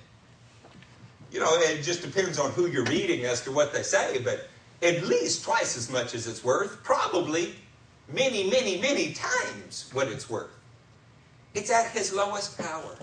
[1.32, 4.48] You know, it just depends on who you're reading as to what they say, but
[4.82, 7.54] at least twice as much as it's worth, probably
[8.12, 10.50] many, many, many times what it's worth.
[11.54, 12.96] It's at his lowest power.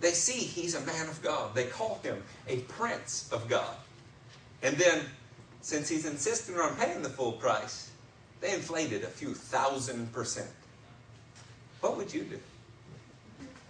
[0.00, 1.54] They see he's a man of God.
[1.54, 3.76] They call him a prince of God.
[4.62, 5.02] And then,
[5.60, 7.90] since he's insisting on paying the full price,
[8.40, 10.50] they inflated a few thousand percent.
[11.80, 12.40] What would you do?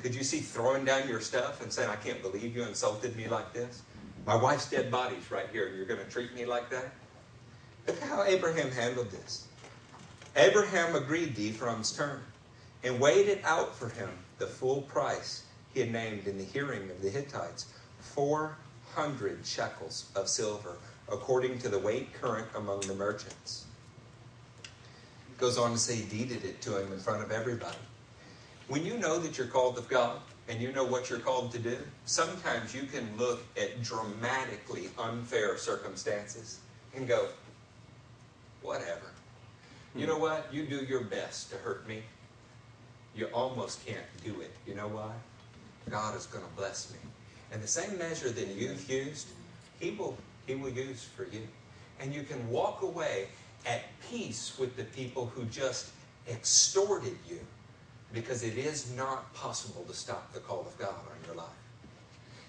[0.04, 3.26] Could you see throwing down your stuff and saying, I can't believe you insulted me
[3.26, 3.80] like this?
[4.26, 6.92] My wife's dead body's right here, and you're going to treat me like that?
[7.86, 9.46] Look how Abraham handled this.
[10.36, 12.22] Abraham agreed to Ephron's term
[12.82, 17.00] and waited out for him the full price he had named in the hearing of
[17.00, 20.76] the Hittites 400 shekels of silver,
[21.10, 23.64] according to the weight current among the merchants.
[25.38, 27.78] Goes on to say he deeded it to him in front of everybody.
[28.68, 31.58] When you know that you're called of God and you know what you're called to
[31.58, 36.60] do, sometimes you can look at dramatically unfair circumstances
[36.96, 37.28] and go,
[38.62, 39.12] whatever.
[39.94, 40.12] You hmm.
[40.12, 40.48] know what?
[40.52, 42.02] You do your best to hurt me.
[43.14, 44.54] You almost can't do it.
[44.66, 45.12] You know why?
[45.90, 46.98] God is going to bless me.
[47.52, 49.28] And the same measure that you've used,
[49.78, 51.42] He will, he will use for you.
[52.00, 53.28] And you can walk away
[53.66, 55.90] at peace with the people who just
[56.28, 57.38] extorted you
[58.14, 61.46] because it is not possible to stop the call of God on your life.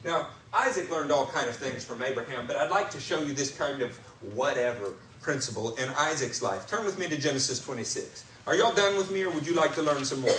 [0.04, 3.34] Now, Isaac learned all kind of things from Abraham, but I'd like to show you
[3.34, 3.98] this kind of
[4.34, 6.68] whatever principle in Isaac's life.
[6.68, 8.24] Turn with me to Genesis 26.
[8.46, 10.38] Are y'all done with me, or would you like to learn some more?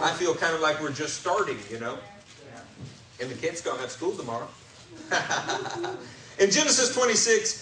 [0.00, 1.98] I feel kind of like we're just starting, you know?
[3.20, 4.46] And the kids going to have school tomorrow.
[6.38, 7.61] in Genesis 26,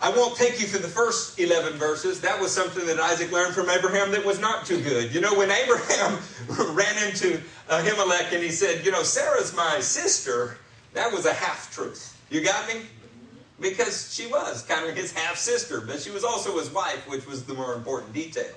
[0.00, 2.20] I won't take you through the first 11 verses.
[2.20, 5.14] That was something that Isaac learned from Abraham that was not too good.
[5.14, 6.18] You know, when Abraham
[6.74, 10.58] ran into Abimelech and he said, You know, Sarah's my sister,
[10.92, 12.20] that was a half truth.
[12.30, 12.82] You got me?
[13.58, 17.26] Because she was kind of his half sister, but she was also his wife, which
[17.26, 18.52] was the more important detail.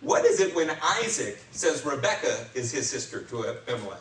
[0.00, 4.00] What is it when Isaac says Rebecca is his sister to Abimelech?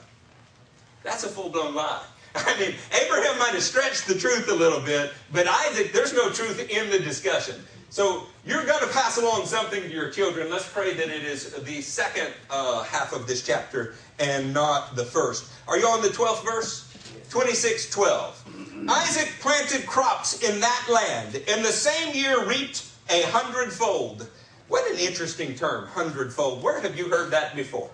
[1.04, 2.04] That's a full blown lie.
[2.36, 6.30] I mean, Abraham might have stretched the truth a little bit, but Isaac, there's no
[6.30, 7.56] truth in the discussion.
[7.90, 10.50] So you're going to pass along something to your children.
[10.50, 15.06] Let's pray that it is the second uh, half of this chapter and not the
[15.06, 15.52] first.
[15.68, 16.90] Are you on the 12th verse?
[17.30, 18.90] 26 12.
[18.90, 24.28] Isaac planted crops in that land, and the same year reaped a hundredfold.
[24.68, 26.64] What an interesting term, hundredfold.
[26.64, 27.90] Where have you heard that before?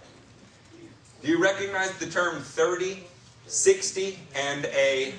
[1.21, 3.04] Do you recognize the term 30,
[3.49, 5.13] 60, and a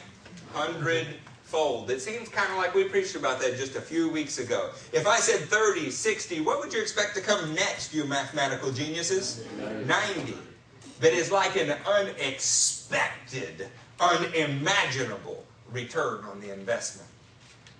[0.52, 1.90] hundredfold?
[1.90, 4.70] It seems kind of like we preached about that just a few weeks ago.
[4.92, 9.44] If I said 30, 60, what would you expect to come next, you mathematical geniuses?
[9.86, 10.34] 90.
[11.00, 17.08] But it's like an unexpected, unimaginable return on the investment.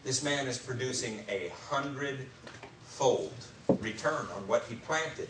[0.05, 3.33] This man is producing a hundredfold
[3.81, 5.29] return on what he planted.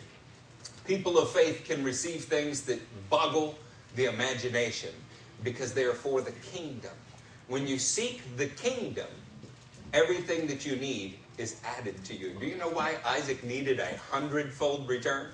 [0.85, 2.79] People of faith can receive things that
[3.09, 3.57] boggle
[3.95, 4.89] the imagination
[5.43, 6.91] because they are for the kingdom.
[7.47, 9.07] When you seek the kingdom,
[9.93, 12.33] everything that you need is added to you.
[12.39, 15.31] Do you know why Isaac needed a hundredfold return?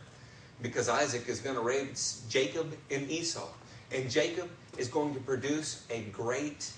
[0.61, 3.47] Because Isaac is going to raise Jacob and Esau.
[3.91, 6.71] And Jacob is going to produce a great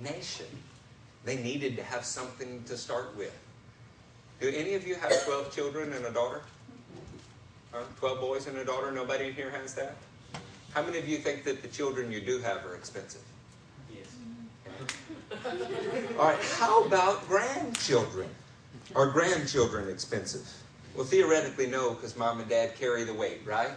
[0.00, 0.46] nation.
[1.24, 3.36] They needed to have something to start with.
[4.40, 6.42] Do any of you have 12 children and a daughter?
[7.72, 7.84] Huh?
[7.98, 8.92] 12 boys and a daughter?
[8.92, 9.96] Nobody in here has that?
[10.74, 13.22] How many of you think that the children you do have are expensive?
[13.88, 14.08] Yes.
[16.18, 18.28] All right, how about grandchildren?
[18.96, 20.52] Are grandchildren expensive?
[20.96, 23.70] Well, theoretically, no, because mom and dad carry the weight, right?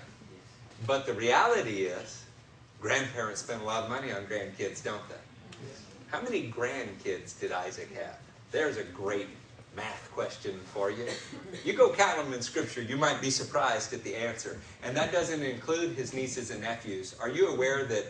[0.87, 2.23] But the reality is,
[2.81, 5.15] grandparents spend a lot of money on grandkids, don't they?
[6.07, 8.17] How many grandkids did Isaac have?
[8.51, 9.27] There's a great
[9.77, 11.05] math question for you.
[11.63, 14.59] You go count them in Scripture, you might be surprised at the answer.
[14.83, 17.15] And that doesn't include his nieces and nephews.
[17.21, 18.05] Are you aware that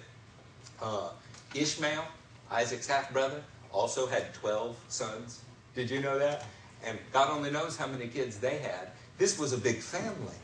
[0.82, 1.10] uh,
[1.54, 2.06] Ishmael,
[2.50, 5.42] Isaac's half brother, also had 12 sons?
[5.76, 6.46] Did you know that?
[6.86, 8.92] And God only knows how many kids they had.
[9.18, 10.36] This was a big family.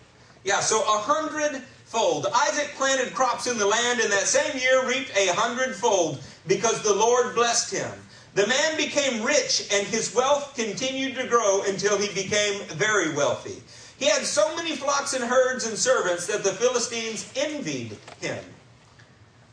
[0.44, 2.28] Yeah, so a hundredfold.
[2.36, 6.94] Isaac planted crops in the land, and that same year reaped a hundredfold because the
[6.94, 7.92] Lord blessed him.
[8.36, 13.62] The man became rich, and his wealth continued to grow until he became very wealthy.
[14.00, 18.44] He had so many flocks and herds and servants that the Philistines envied him.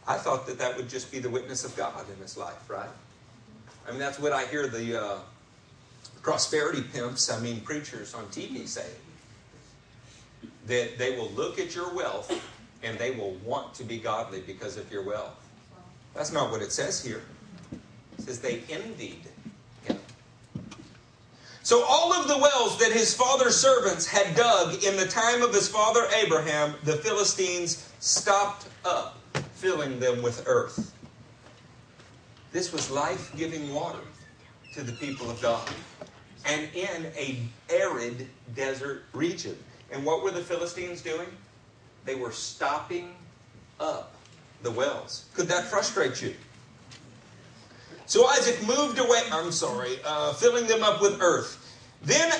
[0.08, 2.88] I thought that that would just be the witness of God in his life, right?
[3.86, 5.18] I mean, that's what I hear the uh,
[6.22, 8.86] prosperity pimps, I mean, preachers on TV say.
[10.66, 12.32] That they will look at your wealth
[12.82, 15.36] and they will want to be godly because of your wealth.
[16.14, 17.22] That's not what it says here.
[18.20, 19.26] Says they envied
[19.84, 19.98] him.
[21.62, 25.52] So all of the wells that his father's servants had dug in the time of
[25.52, 29.18] his father Abraham, the Philistines stopped up,
[29.54, 30.94] filling them with earth.
[32.52, 34.00] This was life giving water.
[34.72, 35.68] to the people of God
[36.46, 39.56] and in a arid desert region.
[39.90, 41.26] And what were the Philistines doing?
[42.04, 43.14] They were stopping
[43.78, 44.14] up
[44.62, 45.26] the wells.
[45.34, 46.34] Could that frustrate you?
[48.10, 51.64] So Isaac moved away, I'm sorry, uh, filling them up with earth.
[52.02, 52.32] Then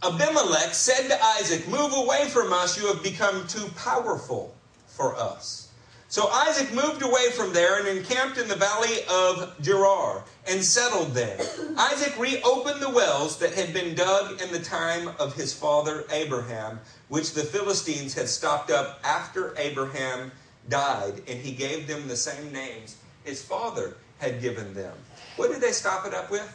[0.00, 4.54] Abimelech said to Isaac, Move away from us, you have become too powerful
[4.86, 5.72] for us.
[6.06, 11.14] So Isaac moved away from there and encamped in the valley of Gerar and settled
[11.14, 11.40] there.
[11.76, 16.78] Isaac reopened the wells that had been dug in the time of his father Abraham,
[17.08, 20.30] which the Philistines had stopped up after Abraham
[20.68, 24.94] died, and he gave them the same names his father had given them.
[25.36, 26.48] What did they stop it up with?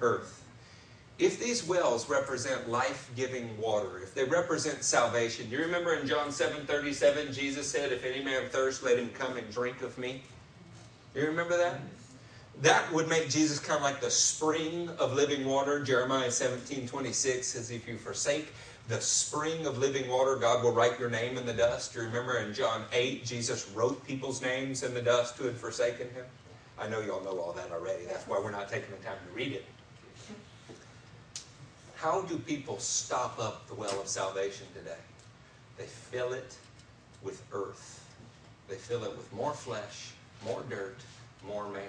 [0.00, 0.42] Earth.
[1.18, 7.32] If these wells represent life-giving water, if they represent salvation, you remember in John 7:37
[7.32, 10.24] Jesus said, "If any man thirst, let him come and drink of me."
[11.14, 11.80] You remember that?
[12.62, 15.80] That would make Jesus kind of like the spring of living water.
[15.80, 18.52] Jeremiah 17:26 says, "If you forsake
[18.88, 22.38] the spring of living water, God will write your name in the dust." You remember
[22.38, 26.26] in John 8, Jesus wrote people's names in the dust who had forsaken him.
[26.78, 28.04] I know y'all know all that already.
[28.04, 29.64] That's why we're not taking the time to read it.
[31.94, 34.98] How do people stop up the well of salvation today?
[35.78, 36.56] They fill it
[37.22, 38.04] with earth.
[38.68, 40.12] They fill it with more flesh,
[40.44, 40.96] more dirt,
[41.46, 41.82] more man.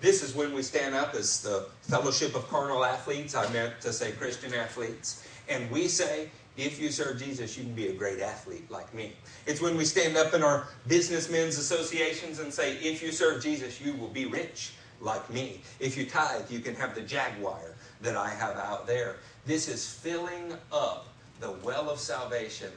[0.00, 3.34] This is when we stand up as the fellowship of carnal athletes.
[3.34, 5.26] I meant to say Christian athletes.
[5.48, 9.12] And we say, if you serve Jesus, you can be a great athlete like me.
[9.46, 13.80] It's when we stand up in our businessmen's associations and say, if you serve Jesus,
[13.80, 15.60] you will be rich like me.
[15.80, 17.60] If you tithe, you can have the Jaguar
[18.02, 19.16] that I have out there.
[19.46, 21.08] This is filling up
[21.40, 22.70] the well of salvation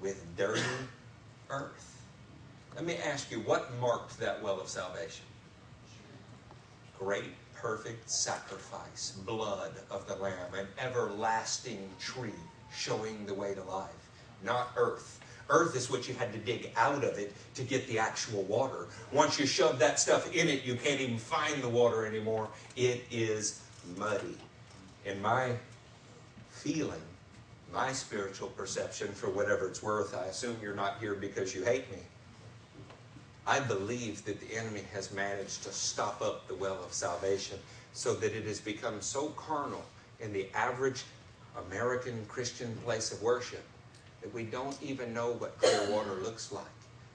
[0.00, 0.62] with dirty
[1.50, 2.04] earth.
[2.76, 5.24] Let me ask you, what marked that well of salvation?
[6.98, 12.30] Great, perfect sacrifice, blood of the Lamb, an everlasting tree
[12.76, 13.90] showing the way to life,
[14.44, 15.20] not earth.
[15.48, 18.86] Earth is what you had to dig out of it to get the actual water.
[19.12, 22.48] Once you shove that stuff in it, you can't even find the water anymore.
[22.74, 23.62] It is
[23.96, 24.36] muddy.
[25.04, 25.52] In my
[26.50, 27.00] feeling,
[27.72, 31.88] my spiritual perception, for whatever it's worth, I assume you're not here because you hate
[31.92, 31.98] me.
[33.46, 37.58] I believe that the enemy has managed to stop up the well of salvation
[37.92, 39.84] so that it has become so carnal
[40.18, 41.04] in the average
[41.66, 43.64] American Christian place of worship
[44.20, 46.64] that we don't even know what clear water looks like.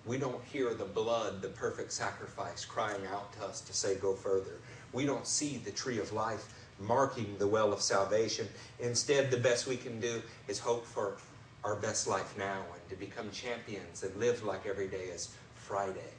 [0.06, 4.14] We don't hear the blood, the perfect sacrifice, crying out to us to say, Go
[4.14, 4.58] further.
[4.94, 8.48] We don't see the tree of life marking the well of salvation.
[8.80, 11.18] Instead, the best we can do is hope for
[11.64, 16.14] our best life now and to become champions and live like every day is Friday.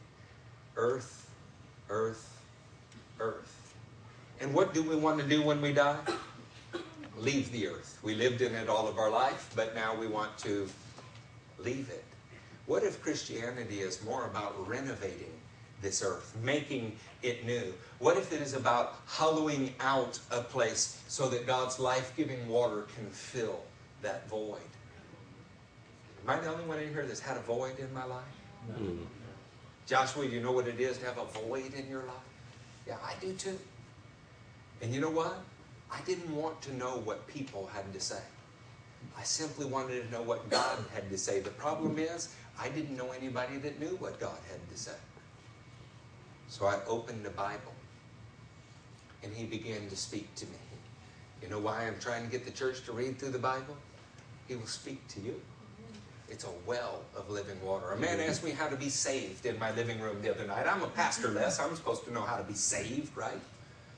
[0.76, 1.28] Earth,
[1.90, 2.40] earth,
[3.18, 3.74] earth.
[4.40, 5.98] And what do we want to do when we die?
[7.18, 7.98] Leave the earth.
[8.02, 10.68] We lived in it all of our life, but now we want to
[11.58, 12.04] leave it.
[12.66, 15.32] What if Christianity is more about renovating
[15.82, 17.74] this earth, making it new?
[17.98, 22.86] What if it is about hollowing out a place so that God's life giving water
[22.96, 23.60] can fill
[24.00, 24.60] that void?
[26.24, 28.22] Am I the only one in here that's had a void in my life?
[28.68, 28.74] No.
[28.74, 29.04] Mm-hmm.
[29.86, 32.16] Joshua, you know what it is to have a void in your life?
[32.86, 33.58] Yeah, I do too.
[34.80, 35.42] And you know what?
[35.92, 38.22] I didn't want to know what people had to say.
[39.18, 41.40] I simply wanted to know what God had to say.
[41.40, 44.96] The problem is, I didn't know anybody that knew what God had to say.
[46.48, 47.74] So I opened the Bible,
[49.22, 50.52] and He began to speak to me.
[51.42, 53.76] You know why I'm trying to get the church to read through the Bible?
[54.48, 55.40] He will speak to you.
[56.28, 57.90] It's a well of living water.
[57.90, 60.66] A man asked me how to be saved in my living room the other night.
[60.66, 61.60] I'm a pastor, Les.
[61.60, 63.40] I'm supposed to know how to be saved, right?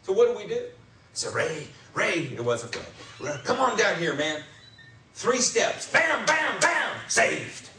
[0.03, 0.66] So what do we do?
[1.15, 2.83] Said, Ray, Ray, it wasn't Ray.
[3.21, 3.39] Ray.
[3.45, 4.43] Come on down here, man.
[5.15, 5.91] Three steps.
[5.91, 6.91] Bam, bam, bam.
[7.09, 7.71] Saved.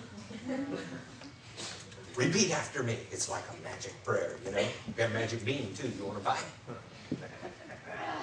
[2.16, 2.98] Repeat after me.
[3.12, 4.60] It's like a magic prayer, you know.
[4.60, 5.92] You got a magic bean too.
[5.98, 7.20] You want to buy it?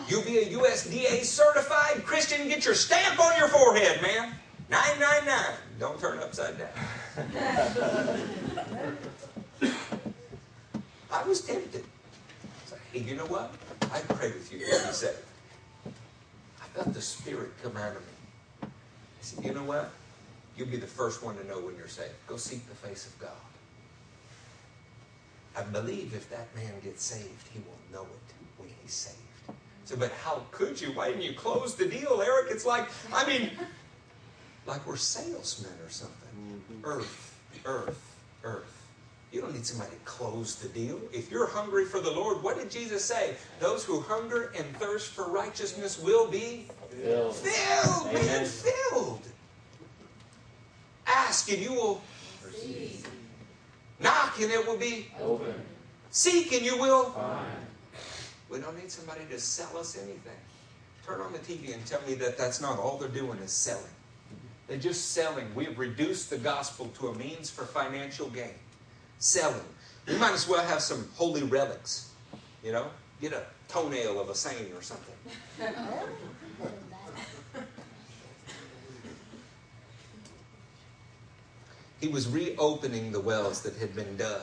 [0.08, 2.48] You be a USDA certified Christian.
[2.48, 4.32] Get your stamp on your forehead, man.
[4.70, 5.38] 999.
[5.78, 6.68] Don't turn upside down.
[11.12, 11.84] I was tempted.
[12.92, 13.54] hey, you know what?
[13.92, 15.18] I pray with you to be saved.
[15.86, 18.08] I felt the Spirit come out of me.
[18.62, 18.68] I
[19.20, 19.90] said, you know what?
[20.56, 22.14] You'll be the first one to know when you're saved.
[22.26, 23.30] Go seek the face of God.
[25.56, 29.18] I believe if that man gets saved, he will know it when he's saved.
[29.84, 30.88] So, but how could you?
[30.92, 32.46] Why didn't you close the deal, Eric?
[32.50, 33.50] It's like, I mean,
[34.66, 36.16] like we're salesmen or something.
[36.72, 36.86] Mm-hmm.
[36.86, 38.81] Earth, earth, earth.
[39.32, 41.00] You don't need somebody to close the deal.
[41.12, 43.34] If you're hungry for the Lord, what did Jesus say?
[43.60, 46.68] Those who hunger and thirst for righteousness will be
[47.02, 47.34] Filled.
[47.34, 49.22] filled, man, filled.
[51.06, 52.02] Ask and you will
[52.44, 53.08] receive.
[54.00, 55.54] knock and it will be Open.
[56.10, 57.46] seek and you will Find.
[58.50, 60.36] we don't need somebody to sell us anything.
[61.06, 63.82] Turn on the TV and tell me that that's not all they're doing is selling.
[64.68, 65.52] They're just selling.
[65.54, 68.54] We've reduced the gospel to a means for financial gain.
[69.22, 69.60] Selling.
[70.08, 72.10] You might as well have some holy relics.
[72.64, 72.88] You know,
[73.20, 75.14] get a toenail of a saint or something.
[82.00, 84.42] He was reopening the wells that had been dug.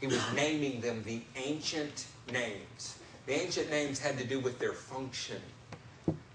[0.00, 2.98] He was naming them the ancient names.
[3.26, 5.40] The ancient names had to do with their function.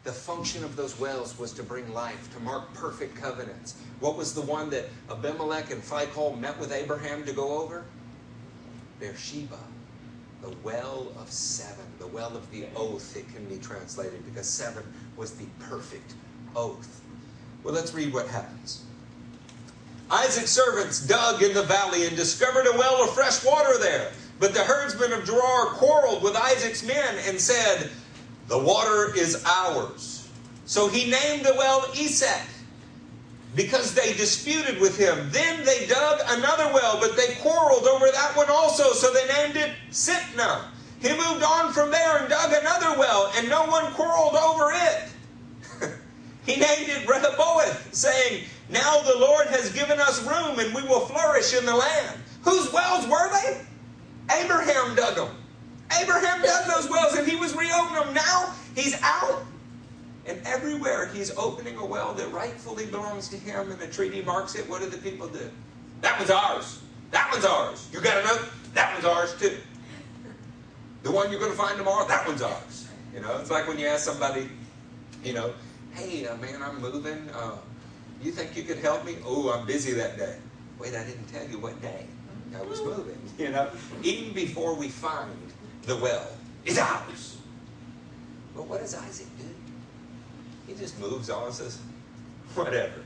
[0.04, 3.76] The function of those wells was to bring life, to mark perfect covenants.
[4.00, 7.86] What was the one that Abimelech and Phicol met with Abraham to go over?
[9.00, 9.60] Beersheba,
[10.42, 14.84] the well of seven, the well of the oath, it can be translated, because seven
[15.18, 16.16] was the perfect
[16.56, 17.02] oath.
[17.64, 18.84] Well, let's read what happens.
[20.10, 24.12] Isaac's servants dug in the valley and discovered a well of fresh water there.
[24.40, 27.92] But the herdsmen of Gerar quarreled with Isaac's men and said,
[28.52, 30.28] The water is ours.
[30.66, 32.50] So he named the well Esek
[33.56, 35.30] because they disputed with him.
[35.32, 39.56] Then they dug another well, but they quarreled over that one also, so they named
[39.56, 40.66] it Sitnah.
[41.00, 45.94] He moved on from there and dug another well, and no one quarreled over it.
[46.46, 51.06] he named it Rehoboth, saying, Now the Lord has given us room, and we will
[51.06, 52.20] flourish in the land.
[52.42, 53.62] Whose wells were they?
[54.44, 55.41] Abraham dug them.
[56.00, 58.14] Abraham dug those wells, and he was reopening them.
[58.14, 59.44] Now he's out
[60.26, 64.56] and everywhere he's opening a well that rightfully belongs to him and the treaty marks
[64.56, 65.50] it, what do the people do?
[66.02, 66.82] That one's ours.
[67.12, 67.90] That one's ours.
[67.92, 69.58] You got to know that one's ours too.
[71.04, 72.88] The one you're going to find tomorrow, that one's ours.
[73.14, 74.48] You know, it's like when you ask somebody,
[75.24, 75.54] you know,
[75.94, 77.30] hey, uh, man, I'm moving.
[77.34, 77.58] Uh,
[78.22, 79.18] you think you could help me?
[79.26, 80.38] Oh, I'm busy that day.
[80.80, 82.06] Wait, I didn't tell you what day
[82.58, 83.18] I was moving.
[83.38, 83.72] You know,
[84.04, 85.51] even before we find
[85.84, 86.28] the well,
[86.66, 87.38] is ours.
[88.56, 89.46] But what does Isaac do?
[90.68, 91.80] He just moves on and says,
[92.54, 93.04] whatever.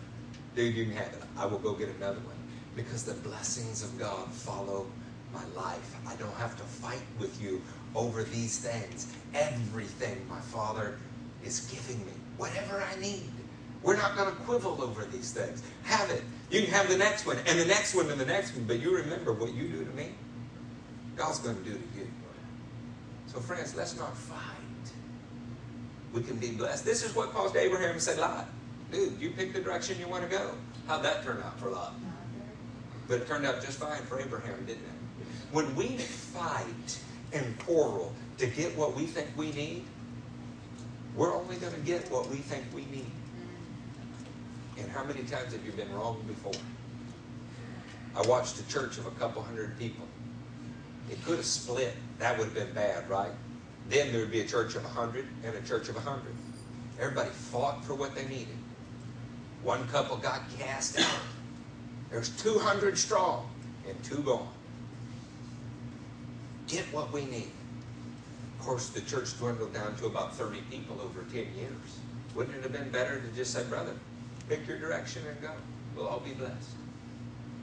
[0.56, 1.22] Dude, you can have it.
[1.38, 2.36] I will go get another one.
[2.76, 4.86] Because the blessings of God follow
[5.34, 5.96] my life.
[6.08, 7.62] I don't have to fight with you
[7.96, 9.14] over these things.
[9.34, 10.98] Everything my Father
[11.44, 13.30] is giving me, whatever I need.
[13.84, 15.62] We're not going to quibble over these things.
[15.84, 16.24] Have it.
[16.50, 18.80] You can have the next one, and the next one, and the next one, but
[18.80, 20.10] you remember what you do to me,
[21.16, 22.08] God's going to do to you.
[23.28, 24.66] So, friends, let's not fight
[26.16, 26.86] we can be blessed.
[26.86, 28.48] This is what caused Abraham to say, Lot,
[28.92, 30.52] dude, you pick the direction you want to go.
[30.88, 31.94] How'd that turn out for Lot?
[33.08, 35.26] But it turned out just fine for Abraham, didn't it?
[35.52, 37.00] When we fight
[37.34, 39.84] and quarrel to get what we think we need,
[41.16, 43.12] we're only going to get what we think we need.
[44.78, 46.60] And how many times have you been wrong before?
[48.16, 50.06] I watched a church of a couple hundred people.
[51.12, 51.94] It could have split.
[52.20, 53.32] That would have been bad, right?
[53.90, 56.24] Then there would be a church of 100 and a church of 100.
[57.00, 58.58] Everybody fought for what they needed.
[59.64, 61.20] One couple got cast out.
[62.10, 63.50] There's 200 strong
[63.88, 64.48] and two gone.
[66.68, 67.52] Get what we need.
[68.60, 72.00] Of course, the church dwindled down to about 30 people over 10 years.
[72.34, 73.94] Wouldn't it have been better to just say, brother,
[74.50, 75.52] pick your direction and go?
[75.96, 76.70] We'll all be blessed.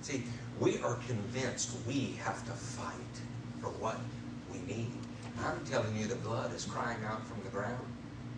[0.03, 0.25] See,
[0.61, 2.95] we are convinced we have to fight
[3.61, 3.99] for what
[4.67, 4.91] need.
[5.41, 7.85] I'm telling you, the blood is crying out from the ground.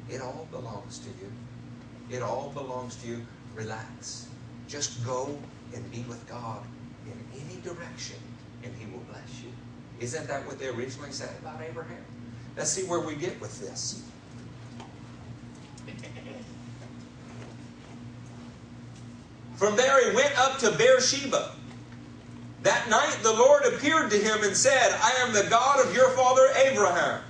[0.09, 1.31] It all belongs to you.
[2.11, 3.27] It all belongs to you.
[3.55, 4.29] Relax.
[4.69, 5.39] Just go
[5.75, 6.63] and be with God
[7.07, 8.17] in any direction,
[8.63, 9.51] and He will bless you.
[10.01, 12.05] Isn't that what they originally said about Abraham?
[12.57, 14.03] Let's see where we get with this.
[19.57, 21.53] From there, he went up to Beersheba.
[22.65, 26.09] That night the Lord appeared to him and said, I am the God of your
[26.13, 27.21] father Abraham.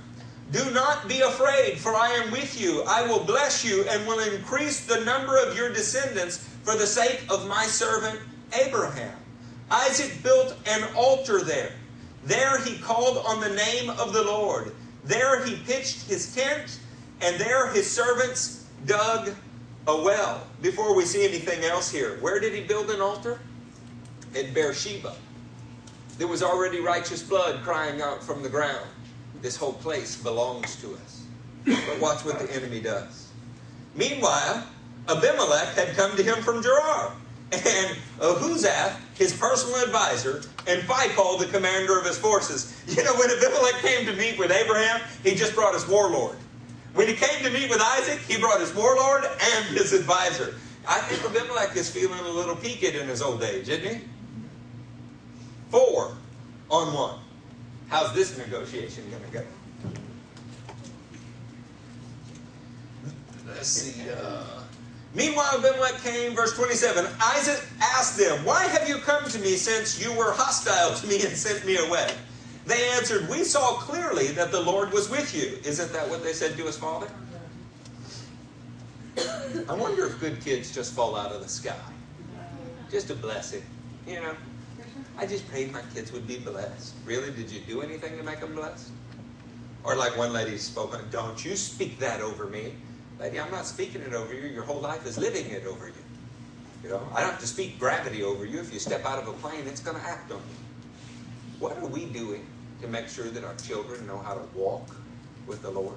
[0.53, 2.83] Do not be afraid, for I am with you.
[2.87, 7.25] I will bless you and will increase the number of your descendants for the sake
[7.29, 8.17] of my servant
[8.53, 9.17] Abraham.
[9.69, 11.73] Isaac built an altar there.
[12.23, 14.73] There he called on the name of the Lord.
[15.03, 16.79] There he pitched his tent,
[17.19, 19.31] and there his servants dug
[19.85, 20.47] a well.
[20.61, 23.41] Before we see anything else here, where did he build an altar?
[24.33, 25.15] At Beersheba.
[26.17, 28.87] There was already righteous blood crying out from the ground.
[29.41, 31.23] This whole place belongs to us.
[31.65, 33.29] But watch what the enemy does.
[33.95, 34.65] Meanwhile,
[35.09, 37.13] Abimelech had come to him from Gerar,
[37.51, 42.81] and Ahuzath his personal advisor, and Phicol, the commander of his forces.
[42.87, 46.37] You know, when Abimelech came to meet with Abraham, he just brought his warlord.
[46.93, 50.55] When he came to meet with Isaac, he brought his warlord and his advisor.
[50.87, 54.01] I think Abimelech is feeling a little peaked in his old age, isn't he?
[55.75, 56.15] Four
[56.71, 57.19] on one.
[57.89, 59.43] How's this negotiation going to go?
[63.45, 64.09] Let's see.
[64.09, 64.61] Uh,
[65.13, 67.05] Meanwhile, Abimelech came, verse 27.
[67.21, 71.15] Isaac asked them, Why have you come to me since you were hostile to me
[71.15, 72.09] and sent me away?
[72.65, 75.59] They answered, We saw clearly that the Lord was with you.
[75.69, 77.09] Isn't that what they said to his father?
[79.67, 81.75] I wonder if good kids just fall out of the sky.
[82.89, 83.63] Just a blessing.
[84.07, 84.35] You know,
[85.17, 86.93] I just prayed my kids would be blessed.
[87.05, 87.31] Really?
[87.31, 88.91] Did you do anything to make them blessed?
[89.83, 92.73] Or like one lady spoke, Don't you speak that over me.
[93.19, 94.47] Lady, I'm not speaking it over you.
[94.47, 95.93] Your whole life is living it over you.
[96.83, 98.59] You know, I don't have to speak gravity over you.
[98.59, 101.59] If you step out of a plane, it's going to act on you.
[101.59, 102.45] What are we doing
[102.81, 104.95] to make sure that our children know how to walk
[105.47, 105.95] with the Lord?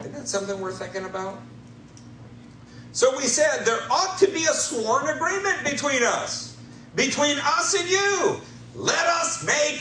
[0.00, 1.38] Isn't that something we're thinking about?
[2.92, 6.45] So we said there ought to be a sworn agreement between us,
[6.96, 8.40] between us and you.
[8.74, 9.80] Let us make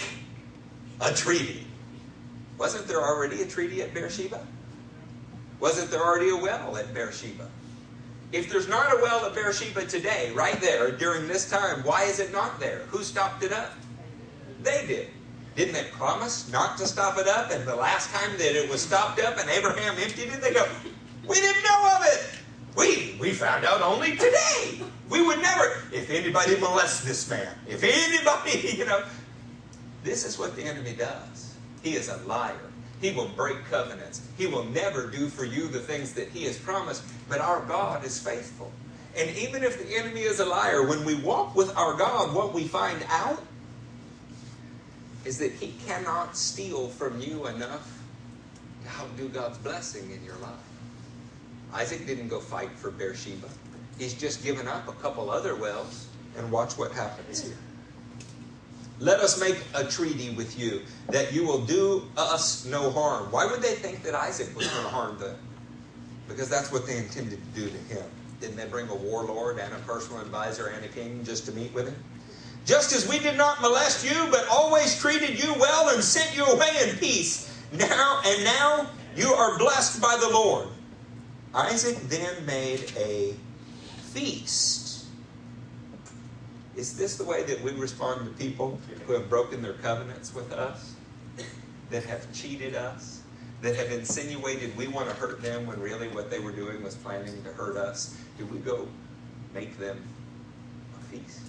[1.01, 1.66] a treaty.
[2.57, 4.45] Wasn't there already a treaty at Beersheba?
[5.59, 7.49] Wasn't there already a well at Beersheba?
[8.32, 12.20] If there's not a well at Beersheba today, right there, during this time, why is
[12.20, 12.80] it not there?
[12.89, 13.74] Who stopped it up?
[14.61, 15.09] They did.
[15.55, 17.51] Didn't they promise not to stop it up?
[17.51, 20.68] And the last time that it was stopped up and Abraham emptied it, they go,
[21.28, 22.30] We didn't know of it.
[22.76, 24.82] We, we found out only today.
[25.09, 29.03] We would never, if anybody molests this man, if anybody, you know,
[30.03, 31.55] this is what the enemy does.
[31.82, 32.59] He is a liar.
[33.01, 34.21] He will break covenants.
[34.38, 37.03] He will never do for you the things that He has promised.
[37.30, 38.71] But our God is faithful.
[39.17, 42.53] And even if the enemy is a liar, when we walk with our God, what
[42.53, 43.41] we find out
[45.23, 48.01] is that He cannot steal from you enough
[48.84, 50.51] to outdo God's blessing in your life.
[51.76, 53.49] Isaac didn't go fight for Beersheba.
[53.99, 56.07] He's just given up a couple other wells,
[56.38, 57.57] and watch what happens here.
[58.99, 63.30] Let us make a treaty with you that you will do us no harm.
[63.30, 65.36] Why would they think that Isaac was going to harm them?
[66.30, 68.05] Because that's what they intended to do to him.
[68.39, 71.73] Didn't they bring a warlord and a personal advisor and a king just to meet
[71.73, 72.03] with him?
[72.65, 76.45] Just as we did not molest you, but always treated you well and sent you
[76.45, 77.51] away in peace.
[77.73, 80.69] Now and now you are blessed by the Lord.
[81.56, 83.34] Isaac then made a
[84.12, 84.86] feast
[86.76, 90.51] is this the way that we respond to people who have broken their covenants with
[90.51, 90.95] us?
[91.89, 93.22] That have cheated us?
[93.62, 96.95] That have insinuated we want to hurt them when really what they were doing was
[96.95, 98.18] planning to hurt us?
[98.38, 98.88] Do we go
[99.53, 100.03] make them
[100.99, 101.41] a feast?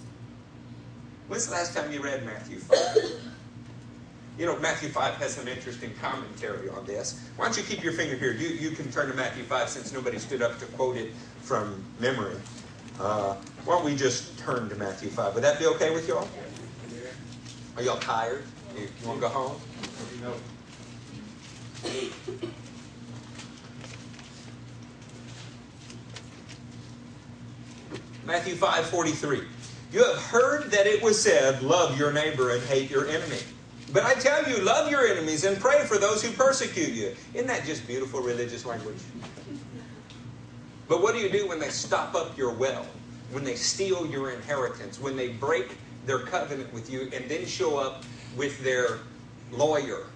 [1.27, 2.77] When's the last time you read Matthew 5?
[4.39, 7.26] You know, Matthew 5 has some interesting commentary on this.
[7.37, 8.32] Why don't you keep your finger here?
[8.32, 11.82] You, you can turn to Matthew 5 since nobody stood up to quote it from
[11.99, 12.37] memory.
[13.01, 13.34] Uh,
[13.64, 15.34] why don't we just turn to Matthew 5?
[15.34, 16.28] Would that be okay with y'all?
[17.76, 18.45] Are y'all tired?
[18.76, 19.61] You, you want to go home?
[28.26, 29.43] Matthew 5 43.
[29.93, 33.39] You have heard that it was said, Love your neighbor and hate your enemy.
[33.93, 37.14] But I tell you, love your enemies and pray for those who persecute you.
[37.34, 38.99] Isn't that just beautiful religious language?
[40.89, 42.87] But what do you do when they stop up your well?
[43.32, 45.01] When they steal your inheritance?
[45.01, 48.05] When they break their covenant with you and then show up
[48.37, 48.99] with their
[49.53, 50.07] lawyer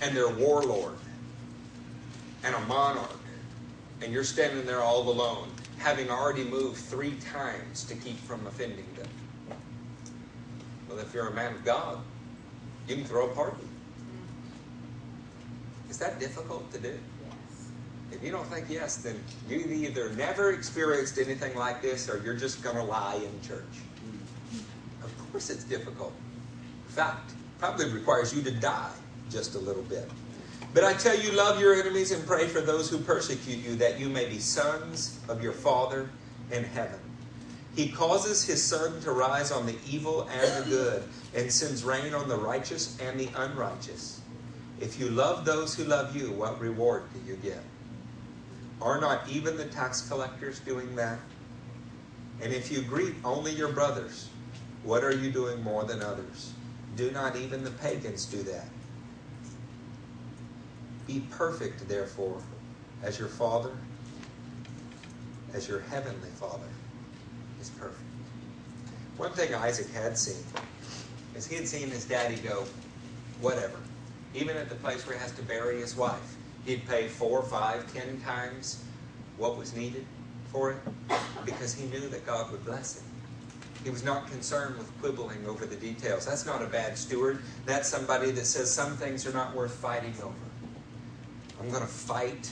[0.00, 0.96] and their warlord
[2.44, 3.10] and a monarch
[4.02, 5.48] and you're standing there all alone,
[5.78, 9.08] having already moved three times to keep from offending them?
[10.88, 11.98] Well, if you're a man of God,
[12.88, 13.62] you can throw a party.
[15.90, 16.98] Is that difficult to do?
[18.10, 22.36] If you don't think yes, then you either never experienced anything like this or you're
[22.36, 23.64] just going to lie in church.
[23.72, 25.04] Mm-hmm.
[25.04, 26.14] Of course, it's difficult.
[26.86, 28.90] In fact, probably requires you to die
[29.28, 30.08] just a little bit.
[30.72, 33.98] But I tell you, love your enemies and pray for those who persecute you, that
[33.98, 36.08] you may be sons of your Father
[36.50, 36.98] in heaven.
[37.78, 42.12] He causes his sun to rise on the evil and the good, and sends rain
[42.12, 44.20] on the righteous and the unrighteous.
[44.80, 47.62] If you love those who love you, what reward do you get?
[48.82, 51.20] Are not even the tax collectors doing that?
[52.42, 54.28] And if you greet only your brothers,
[54.82, 56.52] what are you doing more than others?
[56.96, 58.66] Do not even the pagans do that?
[61.06, 62.42] Be perfect, therefore,
[63.04, 63.70] as your Father,
[65.54, 66.66] as your heavenly Father
[67.60, 68.00] is perfect.
[69.16, 70.42] One thing Isaac had seen
[71.34, 72.64] is he had seen his daddy go,
[73.40, 73.78] whatever.
[74.34, 77.92] Even at the place where he has to bury his wife, he'd pay four, five,
[77.92, 78.82] ten times
[79.36, 80.04] what was needed
[80.52, 80.78] for it
[81.44, 83.04] because he knew that God would bless him.
[83.84, 86.26] He was not concerned with quibbling over the details.
[86.26, 87.40] That's not a bad steward.
[87.64, 90.34] That's somebody that says some things are not worth fighting over.
[91.60, 92.50] I'm going to fight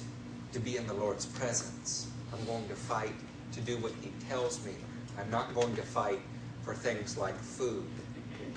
[0.53, 2.11] to be in the Lord's presence.
[2.33, 3.15] I'm going to fight
[3.53, 4.73] to do what He tells me.
[5.19, 6.21] I'm not going to fight
[6.63, 7.87] for things like food,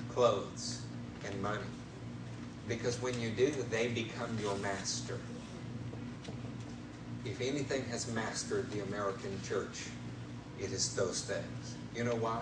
[0.10, 0.82] clothes,
[1.26, 1.60] and money.
[2.68, 5.18] Because when you do, they become your master.
[7.26, 9.88] If anything has mastered the American church,
[10.60, 11.76] it is those things.
[11.95, 12.41] You know why?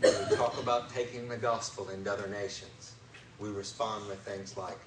[0.00, 2.94] When we talk about taking the gospel into other nations,
[3.38, 4.78] we respond with things like,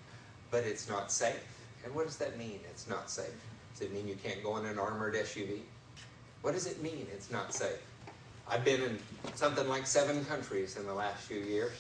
[0.52, 1.44] but it's not safe.
[1.84, 3.34] And what does that mean, it's not safe?
[3.74, 5.60] Does it mean you can't go in an armored SUV?
[6.42, 7.82] What does it mean, it's not safe?
[8.50, 9.00] I've been in
[9.34, 11.74] something like seven countries in the last few years.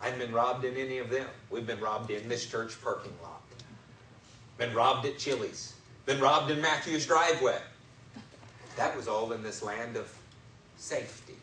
[0.00, 1.26] I haven't been robbed in any of them.
[1.50, 3.42] We've been robbed in this church parking lot.
[4.58, 5.74] Been robbed at Chili's.
[6.06, 7.58] Been robbed in Matthew's driveway.
[8.76, 10.12] That was all in this land of
[10.76, 11.34] safety.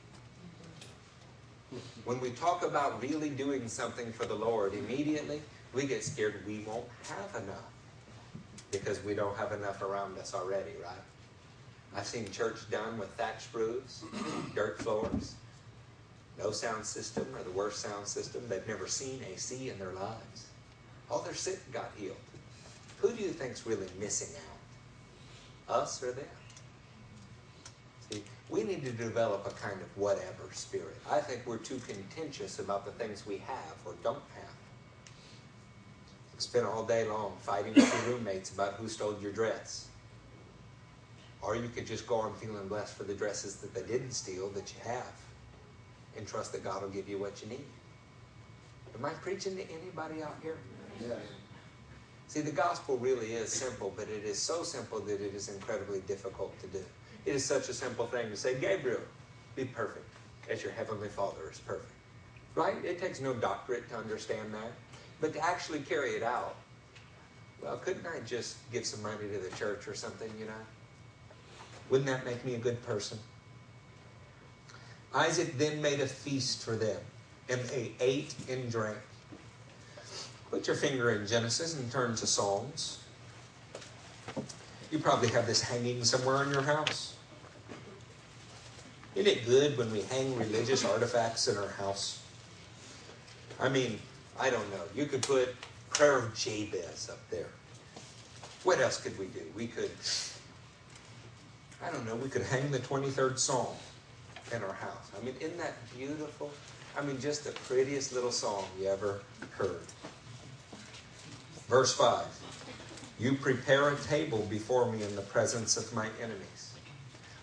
[2.05, 5.41] When we talk about really doing something for the Lord, immediately
[5.73, 7.71] we get scared we won't have enough
[8.71, 10.95] because we don't have enough around us already, right?
[11.95, 14.03] I've seen church done with thatched roofs,
[14.55, 15.35] dirt floors,
[16.37, 18.41] no sound system or the worst sound system.
[18.47, 20.47] They've never seen AC in their lives.
[21.09, 22.15] All their sick got healed.
[22.99, 24.35] Who do you think's really missing
[25.69, 25.75] out?
[25.81, 26.25] Us or them?
[28.09, 30.97] See, we need to develop a kind of whatever spirit.
[31.09, 34.49] I think we're too contentious about the things we have or don't have.
[36.37, 39.89] Spend all day long fighting with your roommates about who stole your dress.
[41.41, 44.49] Or you could just go on feeling blessed for the dresses that they didn't steal
[44.49, 45.13] that you have
[46.15, 47.65] and trust that God will give you what you need.
[48.95, 50.57] Am I preaching to anybody out here?
[50.99, 51.17] Yes.
[52.27, 55.99] See, the gospel really is simple, but it is so simple that it is incredibly
[56.01, 56.83] difficult to do.
[57.25, 59.01] It is such a simple thing to say, Gabriel,
[59.55, 60.07] be perfect
[60.49, 61.91] as your heavenly Father is perfect.
[62.55, 62.83] Right?
[62.83, 64.71] It takes no doctorate to understand that.
[65.19, 66.55] But to actually carry it out,
[67.61, 70.51] well, couldn't I just give some money to the church or something, you know?
[71.91, 73.19] Wouldn't that make me a good person?
[75.13, 76.99] Isaac then made a feast for them,
[77.49, 78.97] and they ate and drank.
[80.49, 83.03] Put your finger in Genesis and turn to Psalms.
[84.89, 87.15] You probably have this hanging somewhere in your house.
[89.15, 92.21] Isn't it good when we hang religious artifacts in our house?
[93.59, 93.99] I mean,
[94.39, 94.83] I don't know.
[94.95, 95.53] You could put
[95.89, 97.49] Prayer of Jabez up there.
[98.63, 99.41] What else could we do?
[99.55, 99.91] We could,
[101.83, 103.75] I don't know, we could hang the 23rd Psalm
[104.53, 105.11] in our house.
[105.19, 106.51] I mean, isn't that beautiful?
[106.97, 109.21] I mean, just the prettiest little song you ever
[109.51, 109.81] heard.
[111.67, 112.25] Verse 5
[113.17, 116.73] You prepare a table before me in the presence of my enemies.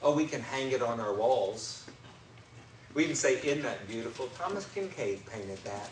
[0.03, 1.86] Oh, we can hang it on our walls.
[2.95, 4.28] We can say, Isn't that beautiful?
[4.39, 5.91] Thomas Kinkade painted that.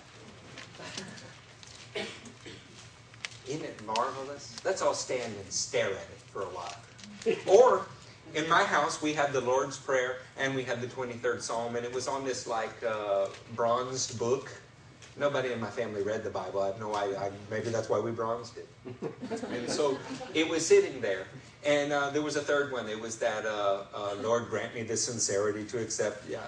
[3.49, 4.57] Isn't it marvelous?
[4.65, 6.77] Let's all stand and stare at it for a while.
[7.47, 7.87] Or
[8.35, 11.85] in my house, we had the Lord's Prayer and we had the 23rd Psalm, and
[11.85, 14.51] it was on this like uh, bronzed book.
[15.19, 16.61] Nobody in my family read the Bible.
[16.61, 17.33] I have no idea.
[17.51, 18.69] maybe that's why we bronzed it.
[19.51, 19.97] and so
[20.35, 21.27] it was sitting there.
[21.65, 22.89] And uh, there was a third one.
[22.89, 26.29] It was that, uh, uh, Lord, grant me the sincerity to accept.
[26.29, 26.41] Yeah,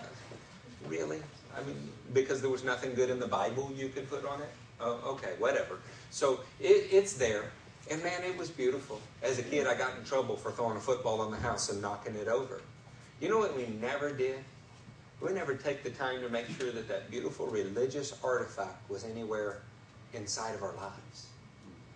[0.86, 1.20] really?
[1.56, 1.76] I mean,
[2.12, 4.50] because there was nothing good in the Bible you could put on it?
[4.80, 5.78] Oh, okay, whatever.
[6.10, 7.50] So it, it's there.
[7.90, 9.00] And man, it was beautiful.
[9.22, 11.80] As a kid, I got in trouble for throwing a football on the house and
[11.80, 12.60] knocking it over.
[13.20, 14.38] You know what we never did?
[15.20, 19.62] We never take the time to make sure that that beautiful religious artifact was anywhere
[20.12, 21.26] inside of our lives.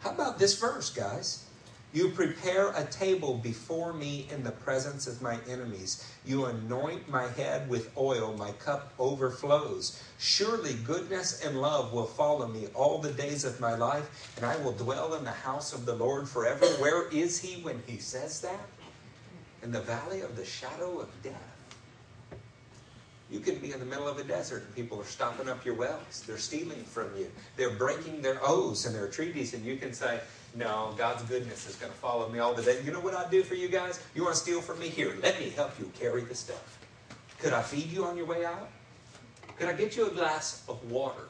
[0.01, 1.45] How about this verse, guys?
[1.93, 6.11] You prepare a table before me in the presence of my enemies.
[6.25, 10.03] You anoint my head with oil, my cup overflows.
[10.19, 14.57] Surely goodness and love will follow me all the days of my life, and I
[14.65, 16.65] will dwell in the house of the Lord forever.
[16.81, 18.69] Where is he when he says that?
[19.63, 21.52] In the valley of the shadow of death.
[23.33, 25.75] You can be in the middle of a desert and people are stopping up your
[25.75, 26.23] wells.
[26.27, 27.31] They're stealing from you.
[27.57, 30.21] They're breaking their oaths and their treaties, and you can say,
[30.55, 32.83] no, God's goodness is going to follow me all the day.
[32.85, 34.03] You know what I'd do for you guys?
[34.15, 34.89] You want to steal from me?
[34.89, 36.79] Here, let me help you carry the stuff.
[37.39, 38.69] Could I feed you on your way out?
[39.59, 41.25] Could I get you a glass of water?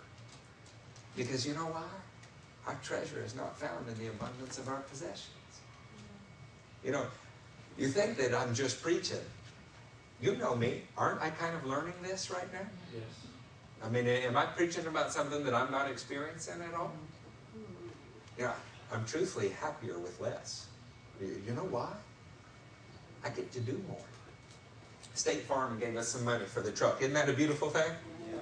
[1.16, 1.84] Because you know why?
[2.66, 5.30] Our treasure is not found in the abundance of our possessions.
[6.84, 7.06] You know,
[7.78, 9.18] you think that I'm just preaching,
[10.22, 10.82] You know me.
[10.96, 12.66] Aren't I kind of learning this right now?
[12.94, 13.02] Yes.
[13.82, 16.92] I mean, am I preaching about something that I'm not experiencing at all?
[18.38, 18.54] Yeah,
[18.92, 20.66] I'm truthfully happier with less.
[21.20, 21.92] You know why?
[23.24, 23.98] I get to do more.
[25.14, 27.02] State Farm gave us some money for the truck.
[27.02, 27.90] Isn't that a beautiful thing?
[28.30, 28.38] Yeah.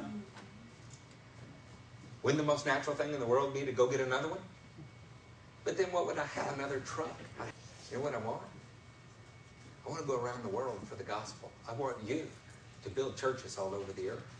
[2.22, 4.38] Wouldn't the most natural thing in the world be to go get another one?
[5.64, 7.18] But then what would I have another truck?
[7.90, 8.42] You know what I want?
[9.84, 11.50] I want to go around the world for the gospel.
[11.68, 12.26] I want you
[12.84, 14.36] to build churches all over the earth.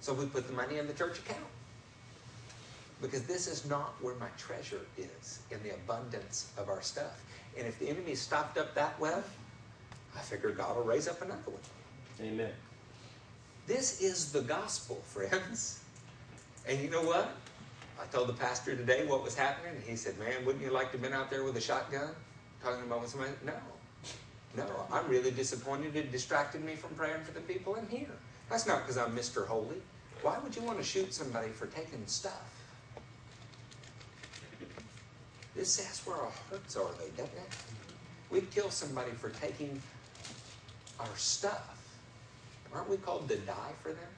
[0.00, 1.40] So we put the money in the church account.
[3.02, 7.22] Because this is not where my treasure is, in the abundance of our stuff.
[7.58, 9.22] And if the enemy stopped up that well,
[10.16, 12.26] I figure God will raise up another one.
[12.26, 12.52] Amen.
[13.66, 15.80] This is the gospel, friends.
[16.66, 17.34] And you know what?
[18.00, 20.86] I told the pastor today what was happening, and he said, Man, wouldn't you like
[20.86, 22.10] to have been out there with a shotgun?
[22.62, 23.32] Talking about with somebody?
[23.44, 23.52] No.
[24.56, 25.94] No, I'm really disappointed.
[25.96, 28.08] It distracted me from praying for the people in here.
[28.48, 29.46] That's not because I'm Mr.
[29.46, 29.82] Holy.
[30.22, 32.52] Why would you want to shoot somebody for taking stuff?
[35.54, 37.56] This is where our hearts are, though, doesn't it?
[38.30, 39.80] We'd kill somebody for taking
[40.98, 41.76] our stuff.
[42.74, 44.08] Aren't we called to die for them?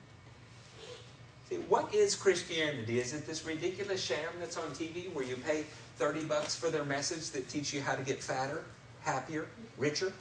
[1.49, 3.01] See, what is Christianity?
[3.01, 5.65] Is it this ridiculous sham that's on TV where you pay
[5.97, 8.65] 30 bucks for their message that teach you how to get fatter,
[9.03, 9.47] happier,
[9.77, 10.13] richer?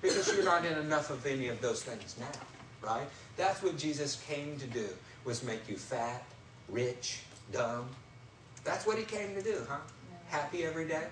[0.00, 3.06] Because you're not in enough of any of those things now, right?
[3.36, 4.88] That's what Jesus came to do,
[5.24, 6.24] was make you fat,
[6.68, 7.20] rich,
[7.52, 7.88] dumb.
[8.64, 9.78] That's what he came to do, huh?
[10.28, 11.06] Happy every day.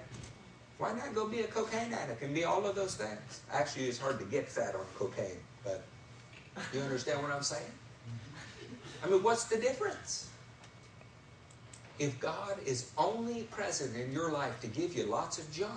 [0.79, 3.41] Why not go be a cocaine addict and be all of those things?
[3.53, 5.85] Actually, it's hard to get fat on cocaine, but
[6.73, 7.73] you understand what I'm saying?
[9.03, 10.29] I mean, what's the difference?
[11.99, 15.73] If God is only present in your life to give you lots of junk,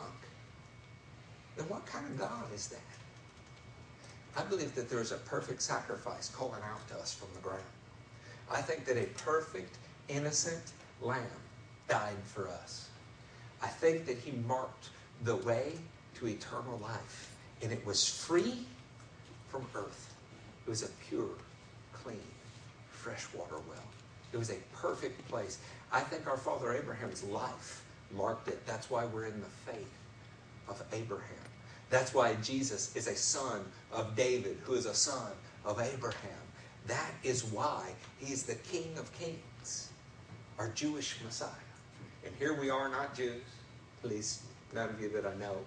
[1.59, 2.79] then what kind of God is that?
[4.37, 7.61] I believe that there's a perfect sacrifice calling out to us from the ground.
[8.49, 11.19] I think that a perfect, innocent lamb
[11.89, 12.87] died for us.
[13.61, 14.89] I think that he marked
[15.25, 15.73] the way
[16.15, 18.65] to eternal life, and it was free
[19.49, 20.13] from earth.
[20.65, 21.35] It was a pure,
[21.91, 22.17] clean,
[22.89, 23.87] freshwater well.
[24.31, 25.57] It was a perfect place.
[25.91, 27.83] I think our father Abraham's life
[28.15, 28.65] marked it.
[28.65, 29.91] That's why we're in the faith
[30.69, 31.48] of Abraham.
[31.89, 35.31] That's why Jesus is a son of David, who is a son
[35.65, 36.43] of Abraham.
[36.87, 39.89] That is why he's the King of Kings,
[40.57, 41.49] our Jewish Messiah.
[42.25, 43.41] And here we are, not Jews,
[44.03, 44.41] at least
[44.73, 45.57] none of you that I know,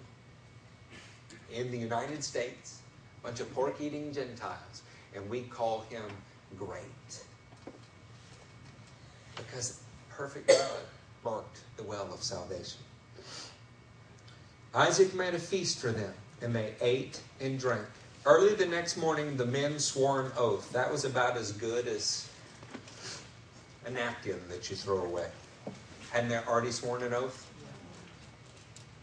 [1.51, 2.79] in the United States,
[3.21, 4.81] a bunch of pork eating Gentiles,
[5.15, 6.03] and we call him
[6.57, 6.79] great.
[9.35, 10.81] Because perfect God
[11.23, 12.82] marked the well of salvation.
[14.75, 17.85] Isaac made a feast for them, and they ate and drank.
[18.25, 20.71] Early the next morning, the men swore an oath.
[20.71, 22.27] That was about as good as
[23.85, 25.27] a napkin that you throw away.
[26.11, 27.47] Hadn't they already sworn an oath?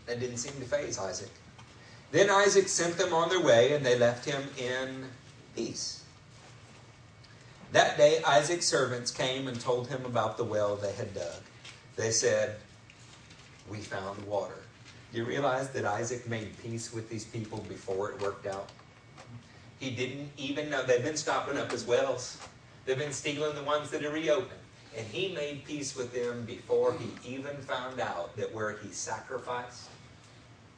[0.06, 1.30] That didn't seem to faze Isaac.
[2.10, 5.04] Then Isaac sent them on their way, and they left him in
[5.54, 6.02] peace.
[7.72, 11.42] That day, Isaac's servants came and told him about the well they had dug.
[11.94, 12.56] They said,
[13.70, 14.59] We found water.
[15.12, 18.68] You realize that Isaac made peace with these people before it worked out?
[19.80, 20.84] He didn't even know.
[20.84, 22.38] They've been stopping up his wells,
[22.84, 24.60] they've been stealing the ones that are reopened.
[24.96, 29.88] And he made peace with them before he even found out that where he sacrificed,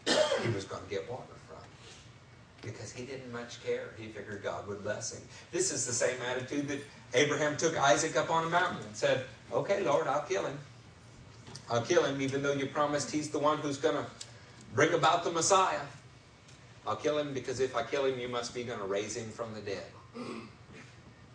[0.06, 1.56] he was going to get water from.
[2.60, 3.88] Because he didn't much care.
[3.96, 5.22] He figured God would bless him.
[5.50, 6.80] This is the same attitude that
[7.14, 10.58] Abraham took Isaac up on a mountain and said, Okay, Lord, I'll kill him.
[11.70, 14.06] I'll kill him, even though you promised he's the one who's going to
[14.74, 15.80] bring about the Messiah.
[16.86, 19.30] I'll kill him because if I kill him, you must be going to raise him
[19.30, 19.84] from the dead.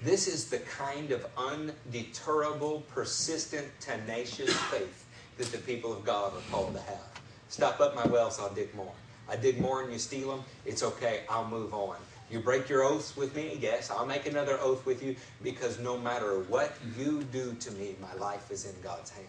[0.03, 5.05] This is the kind of undeterrable, persistent, tenacious faith
[5.37, 7.21] that the people of God are called to have.
[7.49, 8.91] Stop up my wells, I'll dig more.
[9.29, 11.97] I dig more and you steal them, it's okay, I'll move on.
[12.29, 15.97] You break your oaths with me, yes, I'll make another oath with you because no
[15.97, 19.27] matter what you do to me, my life is in God's hands.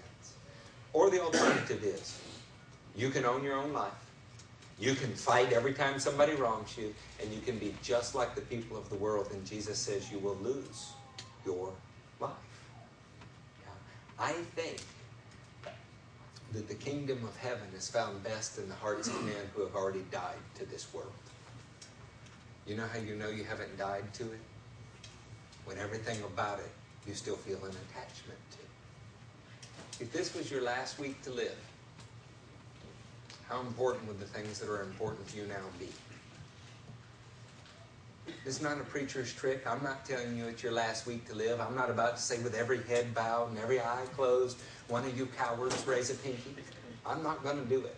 [0.98, 2.18] Or the alternative is
[2.96, 3.92] you can own your own life.
[4.80, 6.92] You can fight every time somebody wrongs you,
[7.22, 9.28] and you can be just like the people of the world.
[9.32, 10.88] And Jesus says you will lose
[11.46, 11.72] your
[12.18, 12.32] life.
[14.18, 14.78] I think
[16.52, 19.76] that the kingdom of heaven is found best in the hearts of men who have
[19.76, 21.12] already died to this world.
[22.66, 24.40] You know how you know you haven't died to it?
[25.64, 26.72] When everything about it
[27.06, 28.67] you still feel an attachment to.
[30.00, 31.56] If this was your last week to live,
[33.48, 35.88] how important would the things that are important to you now be?
[38.44, 39.66] It's not a preacher's trick.
[39.66, 41.60] I'm not telling you it's your last week to live.
[41.60, 45.18] I'm not about to say with every head bowed and every eye closed, one of
[45.18, 46.54] you cowards raise a pinky.
[47.04, 47.96] I'm not going to do it.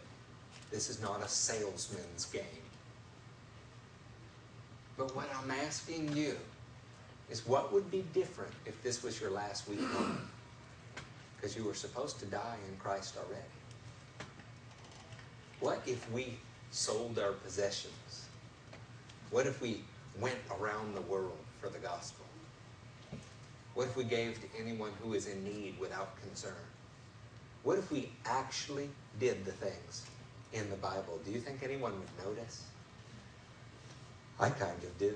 [0.70, 2.42] This is not a salesman's game.
[4.96, 6.36] But what I'm asking you
[7.28, 9.80] is what would be different if this was your last week?
[11.40, 13.40] Because you were supposed to die in Christ already.
[15.60, 16.36] What if we
[16.70, 18.26] sold our possessions?
[19.30, 19.82] What if we
[20.18, 22.26] went around the world for the gospel?
[23.74, 26.52] What if we gave to anyone who is in need without concern?
[27.62, 30.04] What if we actually did the things
[30.52, 31.20] in the Bible?
[31.24, 32.64] Do you think anyone would notice?
[34.38, 35.14] I kind of do.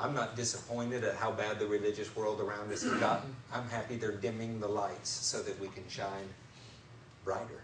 [0.00, 3.34] I'm not disappointed at how bad the religious world around us has gotten.
[3.52, 6.28] I'm happy they're dimming the lights so that we can shine
[7.24, 7.62] brighter.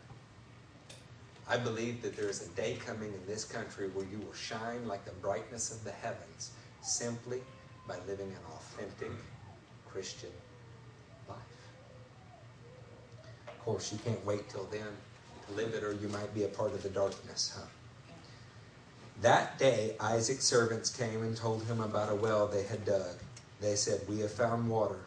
[1.49, 4.87] I believe that there is a day coming in this country where you will shine
[4.87, 7.43] like the brightness of the heavens simply
[7.89, 9.11] by living an authentic
[9.91, 10.31] Christian
[11.28, 11.37] life.
[13.49, 14.87] Of course, you can't wait till then
[15.49, 17.66] to live it, or you might be a part of the darkness, huh?
[19.21, 23.16] That day, Isaac's servants came and told him about a well they had dug.
[23.61, 25.01] They said, We have found water.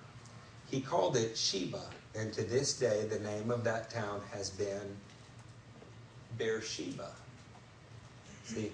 [0.69, 1.81] He called it Sheba,
[2.13, 4.97] and to this day, the name of that town has been
[6.37, 7.09] Beersheba.
[8.43, 8.71] See,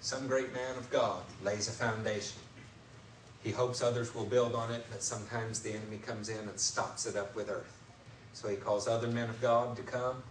[0.00, 2.38] some great man of God lays a foundation.
[3.42, 7.04] He hopes others will build on it, but sometimes the enemy comes in and stops
[7.04, 7.76] it up with earth.
[8.32, 10.22] So he calls other men of God to come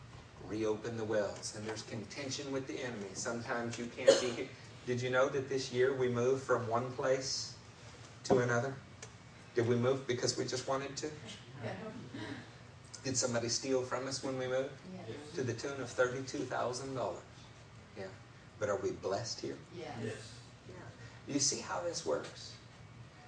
[0.50, 1.54] reopen the wells.
[1.58, 3.08] And there's contention with the enemy.
[3.14, 4.48] Sometimes you can't be here.
[4.86, 7.54] Did you know that this year we moved from one place
[8.26, 8.74] to another?
[9.56, 11.08] Did we move because we just wanted to?
[13.04, 14.72] Did somebody steal from us when we moved?
[14.94, 15.16] Yes.
[15.36, 17.14] To the tune of $32,000.
[17.98, 18.06] Yeah.
[18.60, 19.58] But are we blessed here?
[19.78, 19.88] Yes.
[20.04, 20.14] Yes.
[20.70, 21.34] Yeah.
[21.34, 22.54] You see how this works?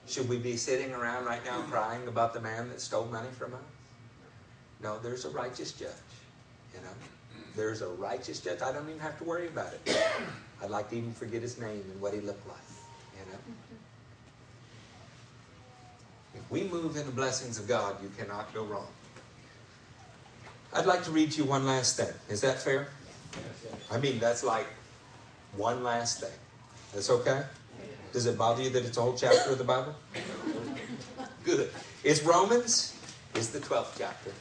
[0.08, 3.54] Should we be sitting around right now crying about the man that stole money from
[3.54, 3.60] us?
[4.82, 5.90] No, there's a righteous judge.
[6.78, 6.94] You know,
[7.56, 8.62] there's a righteous judge.
[8.62, 9.98] I don't even have to worry about it.
[10.64, 12.58] I'd like to even forget his name and what he looked like.
[13.14, 13.40] You know,
[16.36, 18.88] if we move in the blessings of God, you cannot go wrong.
[20.74, 22.14] I'd like to read you one last thing.
[22.30, 22.90] Is that fair?
[23.90, 24.68] I mean, that's like
[25.56, 26.38] one last thing.
[26.94, 27.44] That's okay?
[28.14, 29.96] Does it bother you that it's a whole chapter of the Bible?
[31.44, 31.72] Good.
[32.04, 32.96] It's Romans.
[33.36, 34.32] It's the 12th chapter.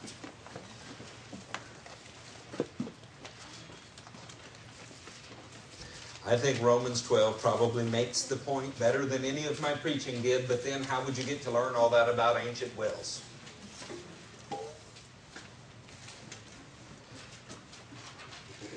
[6.27, 10.45] I think Romans 12 probably makes the point better than any of my preaching did,
[10.45, 13.21] but then how would you get to learn all that about ancient wells?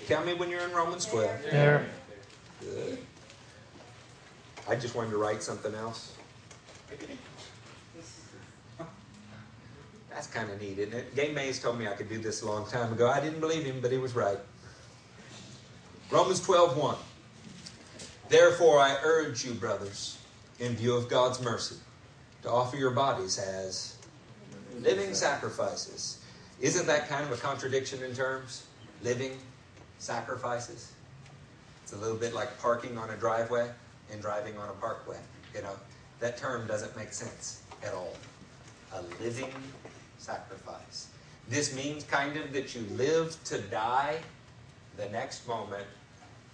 [0.07, 1.43] Tell me when you're in Romans 12.
[1.51, 1.87] There.
[2.61, 2.99] Good.
[4.69, 6.13] I just wanted to write something else.
[10.11, 11.17] That's kind of neat, isn't it?
[11.17, 13.09] Gay Mays told me I could do this a long time ago.
[13.09, 14.39] I didn't believe him, but he was right.
[16.13, 16.97] Romans 12 1.
[18.31, 20.17] Therefore, I urge you, brothers,
[20.61, 21.75] in view of God's mercy,
[22.43, 23.97] to offer your bodies as
[24.79, 26.21] living sacrifices.
[26.61, 28.67] Isn't that kind of a contradiction in terms?
[29.03, 29.37] Living
[29.99, 30.93] sacrifices?
[31.83, 33.69] It's a little bit like parking on a driveway
[34.13, 35.19] and driving on a parkway.
[35.53, 35.75] You know,
[36.21, 38.15] that term doesn't make sense at all.
[38.95, 39.53] A living
[40.19, 41.09] sacrifice.
[41.49, 44.19] This means kind of that you live to die
[44.97, 45.87] the next moment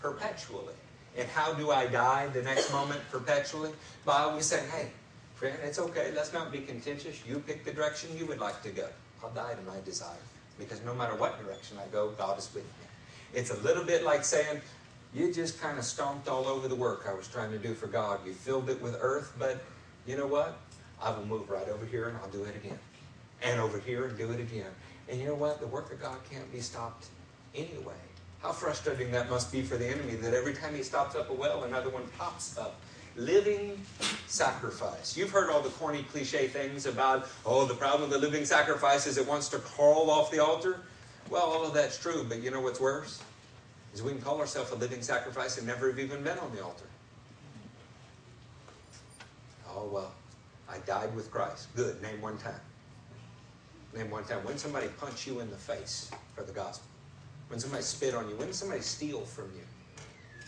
[0.01, 0.73] perpetually.
[1.17, 3.71] And how do I die the next moment perpetually?
[4.05, 4.91] By always saying, hey,
[5.35, 6.13] friend, it's okay.
[6.15, 7.23] Let's not be contentious.
[7.27, 8.89] You pick the direction you would like to go.
[9.23, 10.11] I'll die to my desire.
[10.59, 12.87] Because no matter what direction I go, God is with me.
[13.35, 14.61] It's a little bit like saying,
[15.15, 17.87] you just kind of stomped all over the work I was trying to do for
[17.87, 18.21] God.
[18.27, 19.63] You filled it with earth, but
[20.07, 20.59] you know what?
[21.03, 22.79] I will move right over here and I'll do it again.
[23.43, 24.71] And over here and do it again.
[25.09, 25.61] And you know what?
[25.61, 27.07] The work of God can't be stopped
[27.55, 27.95] anyway.
[28.43, 31.33] How frustrating that must be for the enemy that every time he stops up a
[31.33, 32.81] well, another one pops up.
[33.17, 33.81] Living
[34.27, 35.17] sacrifice.
[35.17, 39.07] You've heard all the corny cliche things about, oh, the problem with the living sacrifice
[39.07, 40.81] is it wants to crawl off the altar.
[41.31, 43.23] Well, all of that's true, but you know what's worse?
[43.95, 46.63] Is we can call ourselves a living sacrifice and never have even been on the
[46.63, 46.85] altar.
[49.69, 50.13] Oh, well,
[50.69, 51.69] I died with Christ.
[51.75, 52.01] Good.
[52.03, 52.61] Name one time.
[53.95, 54.45] Name one time.
[54.45, 56.87] When somebody punched you in the face for the gospel?
[57.49, 58.37] When somebody spit on you?
[58.37, 59.63] When did somebody steal from you?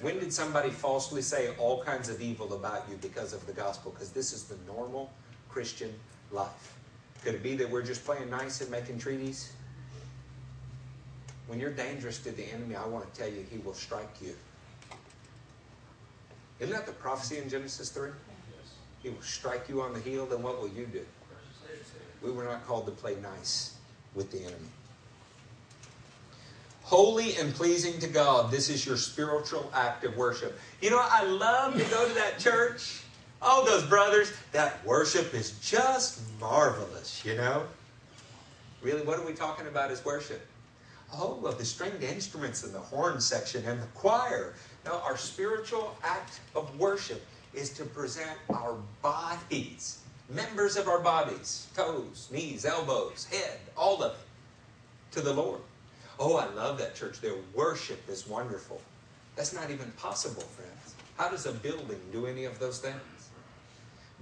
[0.01, 3.91] When did somebody falsely say all kinds of evil about you because of the gospel?
[3.93, 5.11] Because this is the normal
[5.49, 5.93] Christian
[6.31, 6.77] life.
[7.25, 9.53] Could it be that we're just playing nice and making treaties?
[11.49, 14.35] When you're dangerous to the enemy, I want to tell you, he will strike you.
[16.61, 18.11] Isn't that the prophecy in Genesis 3?
[19.03, 21.05] He will strike you on the heel, then what will you do?
[22.23, 23.77] We were not called to play nice
[24.15, 24.69] with the enemy.
[26.89, 30.59] Holy and pleasing to God, this is your spiritual act of worship.
[30.81, 33.03] You know, I love to go to that church.
[33.43, 37.65] Oh, those brothers, that worship is just marvelous, you know?
[38.81, 40.41] Really, what are we talking about as worship?
[41.13, 44.55] Oh, well, the stringed instruments and the horn section and the choir.
[44.87, 47.23] Now, our spiritual act of worship
[47.53, 49.99] is to present our bodies,
[50.31, 54.19] members of our bodies, toes, knees, elbows, head, all of it,
[55.11, 55.61] to the Lord.
[56.19, 57.21] Oh, I love that church.
[57.21, 58.81] Their worship is wonderful.
[59.37, 60.95] That's not even possible, friends.
[61.17, 62.97] How does a building do any of those things?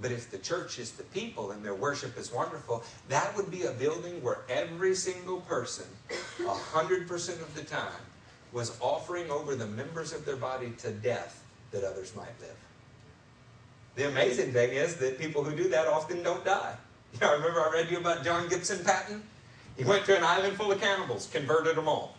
[0.00, 3.62] But if the church is the people and their worship is wonderful, that would be
[3.62, 5.86] a building where every single person,
[6.38, 8.02] 100% of the time,
[8.52, 12.56] was offering over the members of their body to death that others might live.
[13.94, 16.74] The amazing thing is that people who do that often don't die.
[17.14, 19.22] You know, remember I read you about John Gibson Paton?
[19.76, 22.16] He went to an island full of cannibals, converted them all.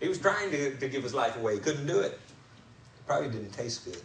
[0.00, 1.54] He was trying to, to give his life away.
[1.54, 2.18] He couldn't do it.
[3.06, 4.00] Probably didn't taste good.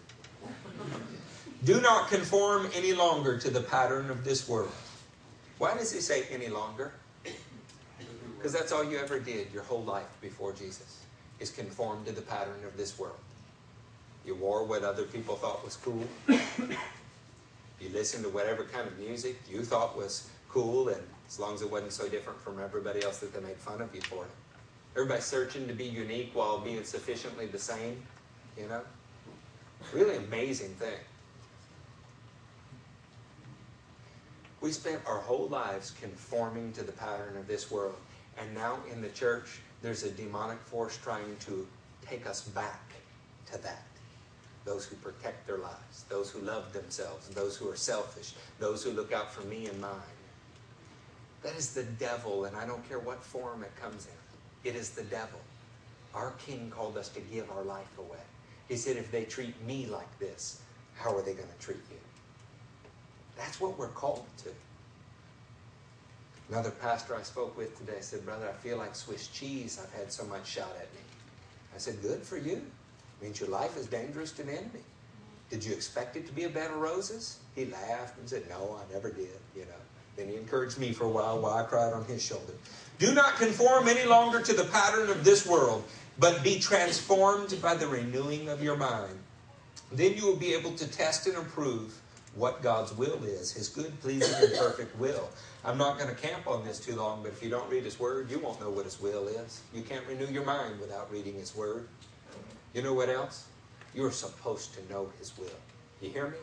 [1.64, 4.72] Do not conform any longer to the pattern of this world.
[5.58, 6.92] Why does he say any longer?
[8.38, 11.06] Because that's all you ever did your whole life before Jesus,
[11.40, 13.18] is conform to the pattern of this world.
[14.26, 16.04] You wore what other people thought was cool.
[16.28, 21.62] You listened to whatever kind of music you thought was cool, and as long as
[21.62, 24.32] it wasn't so different from everybody else that they made fun of you for it.
[24.96, 28.02] Everybody searching to be unique while being sufficiently the same,
[28.58, 28.82] you know?
[29.94, 30.98] Really amazing thing.
[34.62, 37.98] We spent our whole lives conforming to the pattern of this world.
[38.38, 41.68] And now in the church, there's a demonic force trying to
[42.02, 42.94] take us back
[43.52, 43.84] to that.
[44.64, 48.92] Those who protect their lives, those who love themselves, those who are selfish, those who
[48.92, 50.15] look out for me and mine.
[51.46, 54.68] That is the devil, and I don't care what form it comes in.
[54.68, 55.40] It is the devil.
[56.16, 58.26] Our king called us to give our life away.
[58.68, 60.62] He said, if they treat me like this,
[60.96, 62.00] how are they going to treat you?
[63.38, 64.50] That's what we're called to.
[66.50, 69.80] Another pastor I spoke with today said, Brother, I feel like Swiss cheese.
[69.80, 71.02] I've had so much shot at me.
[71.76, 72.56] I said, Good for you.
[72.56, 74.84] It means your life is dangerous to an enemy.
[75.52, 77.38] Did you expect it to be a bed of roses?
[77.54, 79.95] He laughed and said, No, I never did, you know.
[80.16, 82.54] Then he encouraged me for a while while I cried on his shoulder.
[83.00, 85.84] Do not conform any longer to the pattern of this world,
[86.18, 89.20] but be transformed by the renewing of your mind.
[89.92, 92.00] Then you will be able to test and approve
[92.36, 95.30] what God's will is, His good, pleasing, and perfect will.
[95.64, 98.00] I'm not going to camp on this too long, but if you don't read His
[98.00, 99.62] Word, you won't know what His will is.
[99.74, 101.88] You can't renew your mind without reading His Word.
[102.74, 103.46] You know what else?
[103.94, 105.48] You're supposed to know His will.
[106.02, 106.38] You hear me?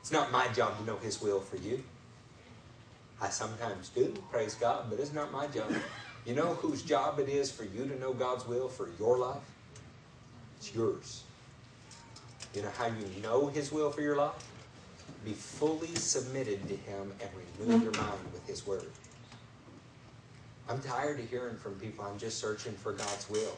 [0.00, 1.82] It's not my job to know His will for you.
[3.20, 5.72] I sometimes do, praise God, but it's not my job.
[6.24, 9.42] You know whose job it is for you to know God's will for your life?
[10.56, 11.24] It's yours.
[12.54, 14.32] You know how you know His will for your life?
[15.24, 17.30] Be fully submitted to Him and
[17.68, 18.90] renew your mind with His Word.
[20.68, 23.56] I'm tired of hearing from people, I'm just searching for God's will.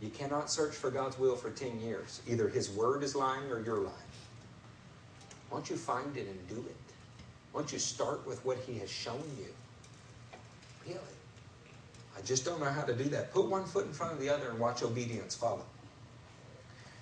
[0.00, 2.20] You cannot search for God's will for 10 years.
[2.28, 3.94] Either His Word is lying or you're lying.
[5.48, 6.85] Why don't you find it and do it?
[7.56, 9.46] Why don't you start with what He has shown you?
[10.86, 11.00] Really?
[12.14, 13.32] I just don't know how to do that.
[13.32, 15.64] Put one foot in front of the other and watch obedience follow.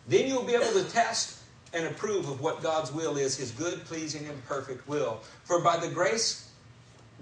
[0.06, 1.40] Then you'll be able to test
[1.72, 5.18] and approve of what God's will is, His good, pleasing, and perfect will.
[5.42, 6.48] For by the grace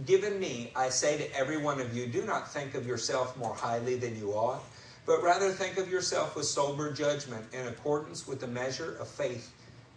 [0.04, 3.54] given me, I say to every one of you, do not think of yourself more
[3.54, 4.62] highly than you ought,
[5.06, 9.50] but rather think of yourself with sober judgment in accordance with the measure of faith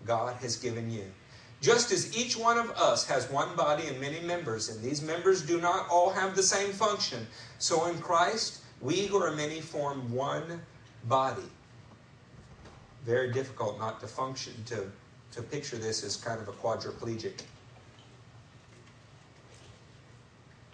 [0.06, 1.12] God has given you.
[1.62, 5.42] Just as each one of us has one body and many members, and these members
[5.42, 7.26] do not all have the same function,
[7.60, 10.62] so in Christ, we who are many form one
[11.06, 11.50] body.
[13.04, 14.92] Very difficult not to function, to,
[15.32, 17.42] to picture this as kind of a quadriplegic.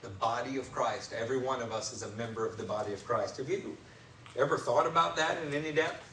[0.01, 1.13] The body of Christ.
[1.13, 3.37] Every one of us is a member of the body of Christ.
[3.37, 3.77] Have you
[4.37, 6.03] ever thought about that in any depth?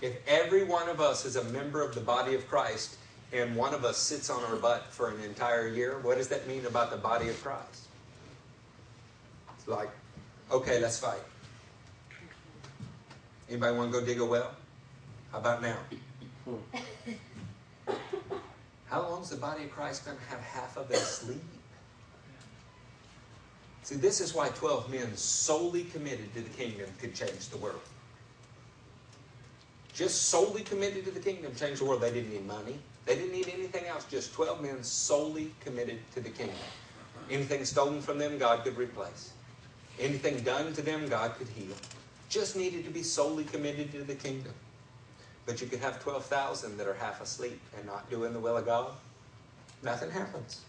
[0.00, 2.96] If every one of us is a member of the body of Christ,
[3.32, 6.48] and one of us sits on our butt for an entire year, what does that
[6.48, 7.86] mean about the body of Christ?
[9.56, 9.90] It's like,
[10.50, 11.20] okay, let's fight.
[13.48, 14.52] Anybody want to go dig a well?
[15.32, 15.76] How about now?
[18.86, 21.42] How long is the body of Christ going to have half of it asleep?
[23.82, 27.80] See, this is why 12 men solely committed to the kingdom could change the world.
[29.92, 32.00] Just solely committed to the kingdom changed the world.
[32.00, 32.78] They didn't need money.
[33.06, 36.56] They didn't need anything else, just 12 men solely committed to the kingdom.
[37.30, 39.32] Anything stolen from them, God could replace.
[39.98, 41.74] Anything done to them, God could heal.
[42.28, 44.54] Just needed to be solely committed to the kingdom.
[45.46, 48.66] But you could have 12,000 that are half asleep and not doing the will of
[48.66, 48.92] God.
[49.82, 50.60] Nothing happens.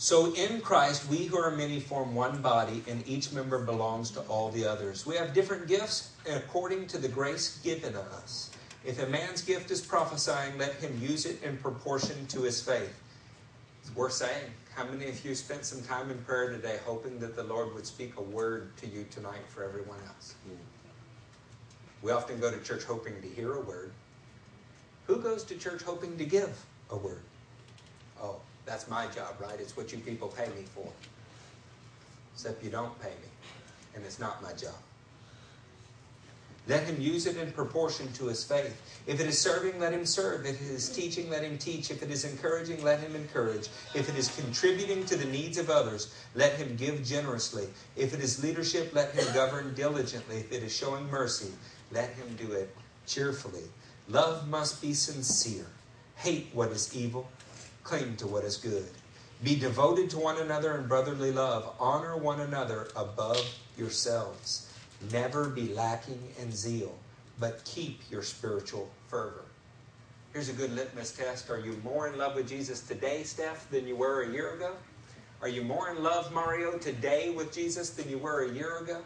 [0.00, 4.22] So in Christ, we who are many form one body, and each member belongs to
[4.22, 5.04] all the others.
[5.04, 8.50] We have different gifts according to the grace given us.
[8.82, 12.98] If a man's gift is prophesying, let him use it in proportion to his faith.
[13.82, 14.46] It's worth saying.
[14.74, 17.84] How many of you spent some time in prayer today hoping that the Lord would
[17.84, 20.34] speak a word to you tonight for everyone else?
[22.00, 23.92] We often go to church hoping to hear a word.
[25.08, 27.20] Who goes to church hoping to give a word?
[28.22, 28.40] Oh,
[28.70, 29.58] that's my job, right?
[29.58, 30.86] It's what you people pay me for.
[32.32, 33.28] Except you don't pay me,
[33.96, 34.76] and it's not my job.
[36.68, 38.80] Let him use it in proportion to his faith.
[39.08, 40.46] If it is serving, let him serve.
[40.46, 41.90] If it is teaching, let him teach.
[41.90, 43.68] If it is encouraging, let him encourage.
[43.92, 47.66] If it is contributing to the needs of others, let him give generously.
[47.96, 50.36] If it is leadership, let him govern diligently.
[50.36, 51.50] If it is showing mercy,
[51.90, 52.72] let him do it
[53.04, 53.64] cheerfully.
[54.08, 55.66] Love must be sincere.
[56.14, 57.28] Hate what is evil.
[57.82, 58.88] Cling to what is good.
[59.42, 61.74] Be devoted to one another in brotherly love.
[61.80, 63.42] Honor one another above
[63.76, 64.70] yourselves.
[65.12, 66.96] Never be lacking in zeal,
[67.38, 69.44] but keep your spiritual fervor.
[70.32, 71.50] Here's a good litmus test.
[71.50, 74.74] Are you more in love with Jesus today, Steph, than you were a year ago?
[75.42, 79.00] Are you more in love, Mario, today with Jesus than you were a year ago?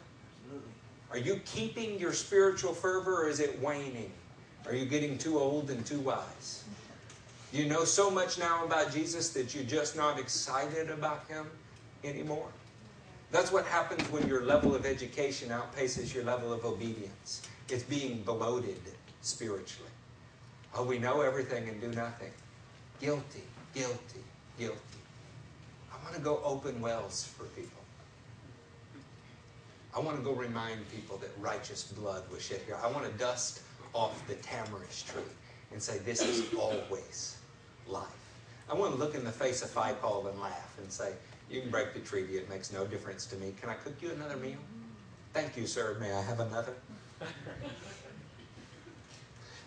[1.11, 4.11] Are you keeping your spiritual fervor or is it waning?
[4.67, 6.64] Are you getting too old and too wise?
[7.55, 11.47] Do you know so much now about Jesus that you're just not excited about him
[12.03, 12.49] anymore?
[13.31, 17.43] That's what happens when your level of education outpaces your level of obedience.
[17.69, 18.81] It's being bloated
[19.21, 19.93] spiritually.
[20.75, 22.33] Oh, we know everything and do nothing.
[23.01, 24.25] Guilty, guilty,
[24.59, 24.99] guilty.
[25.93, 27.85] I want to go open wells for people.
[29.97, 32.79] I want to go remind people that righteous blood was shed here.
[32.83, 33.61] I want to dust
[33.93, 35.23] off the tamarisk tree
[35.71, 37.37] and say, This is always
[37.89, 38.07] life.
[38.71, 41.13] I want to look in the face of Phicol and laugh and say,
[41.51, 42.37] you can break the treaty.
[42.37, 43.55] It makes no difference to me.
[43.61, 44.59] Can I cook you another meal?
[45.33, 45.97] Thank you, sir.
[46.01, 46.75] May I have another?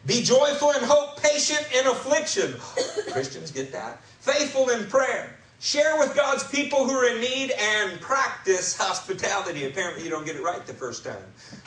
[0.05, 2.55] Be joyful in hope, patient in affliction.
[3.11, 4.01] Christians get that.
[4.21, 5.35] Faithful in prayer.
[5.59, 9.65] Share with God's people who are in need and practice hospitality.
[9.65, 11.15] Apparently, you don't get it right the first time.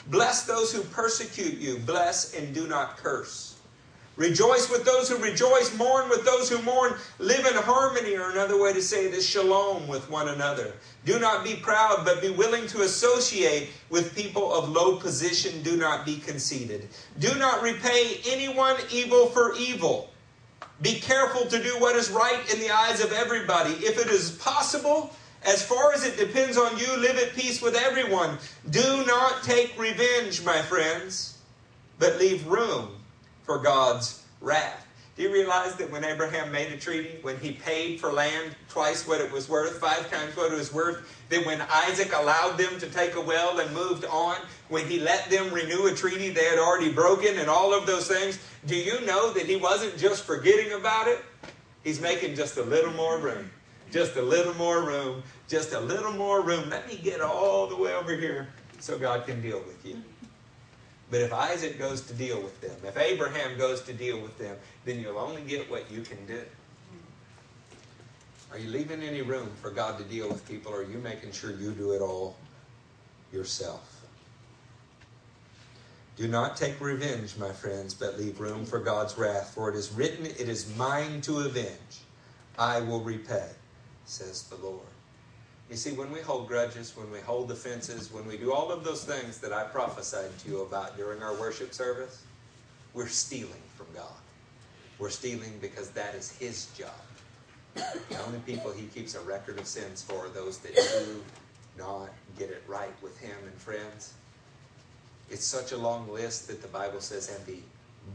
[0.07, 1.77] Bless those who persecute you.
[1.79, 3.50] Bless and do not curse.
[4.21, 8.61] Rejoice with those who rejoice, mourn with those who mourn, live in harmony, or another
[8.61, 10.73] way to say it is shalom with one another.
[11.05, 15.63] Do not be proud, but be willing to associate with people of low position.
[15.63, 16.87] Do not be conceited.
[17.17, 20.11] Do not repay anyone evil for evil.
[20.83, 23.71] Be careful to do what is right in the eyes of everybody.
[23.71, 27.73] If it is possible, as far as it depends on you, live at peace with
[27.73, 28.37] everyone.
[28.69, 31.39] Do not take revenge, my friends,
[31.97, 33.00] but leave room
[33.43, 34.87] for God's wrath.
[35.15, 39.05] Do you realize that when Abraham made a treaty, when he paid for land twice
[39.05, 42.79] what it was worth, five times what it was worth, that when Isaac allowed them
[42.79, 44.37] to take a well and moved on,
[44.69, 48.07] when he let them renew a treaty they had already broken and all of those
[48.07, 51.19] things, do you know that he wasn't just forgetting about it?
[51.83, 53.51] He's making just a little more room.
[53.91, 55.23] Just a little more room.
[55.49, 56.69] Just a little more room.
[56.69, 58.47] Let me get all the way over here
[58.79, 60.01] so God can deal with you.
[61.11, 64.55] But if Isaac goes to deal with them, if Abraham goes to deal with them,
[64.85, 66.41] then you'll only get what you can do.
[68.51, 71.33] Are you leaving any room for God to deal with people, or are you making
[71.33, 72.37] sure you do it all
[73.33, 74.01] yourself?
[76.15, 79.53] Do not take revenge, my friends, but leave room for God's wrath.
[79.53, 82.01] For it is written, It is mine to avenge.
[82.57, 83.49] I will repay,
[84.05, 84.90] says the Lord.
[85.71, 88.83] You see, when we hold grudges, when we hold offenses, when we do all of
[88.83, 92.23] those things that I prophesied to you about during our worship service,
[92.93, 94.19] we're stealing from God.
[94.99, 96.91] We're stealing because that is His job.
[97.73, 101.23] The only people He keeps a record of sins for are those that do
[101.77, 104.11] not get it right with Him and friends.
[105.29, 107.61] It's such a long list that the Bible says, and the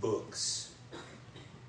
[0.03, 0.75] books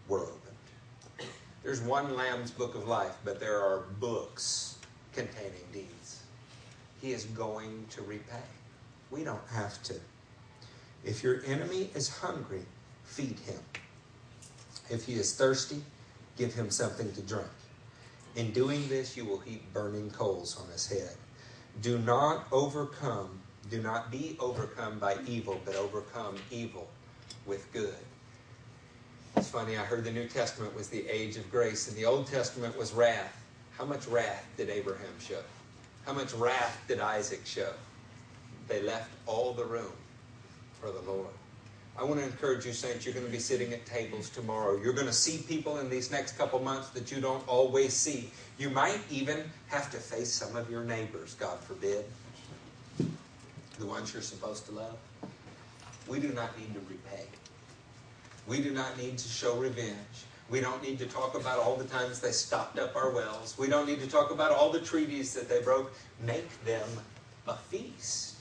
[0.09, 1.29] were opened.
[1.63, 4.76] There's one Lamb's book of life, but there are books
[5.17, 6.21] containing deeds.
[7.01, 8.47] He is going to repay.
[9.09, 9.95] We don't have to.
[11.03, 12.63] If your enemy is hungry,
[13.03, 13.59] feed him.
[14.89, 15.81] If he is thirsty,
[16.37, 17.47] give him something to drink.
[18.35, 21.15] In doing this, you will heap burning coals on his head.
[21.81, 23.39] Do not overcome,
[23.71, 26.87] do not be overcome by evil, but overcome evil
[27.47, 27.95] with good.
[29.35, 32.27] It's funny, I heard the New Testament was the age of grace, and the Old
[32.27, 33.46] Testament was wrath.
[33.77, 35.41] How much wrath did Abraham show?
[36.05, 37.73] How much wrath did Isaac show?
[38.67, 39.91] They left all the room
[40.81, 41.27] for the Lord.
[41.99, 44.79] I want to encourage you, saints, you're going to be sitting at tables tomorrow.
[44.81, 48.29] You're going to see people in these next couple months that you don't always see.
[48.59, 52.05] You might even have to face some of your neighbors, God forbid,
[53.79, 54.97] the ones you're supposed to love.
[56.07, 57.25] We do not need to repay.
[58.47, 59.95] We do not need to show revenge.
[60.49, 63.57] We don't need to talk about all the times they stopped up our wells.
[63.57, 65.93] We don't need to talk about all the treaties that they broke.
[66.21, 66.87] Make them
[67.47, 68.37] a feast.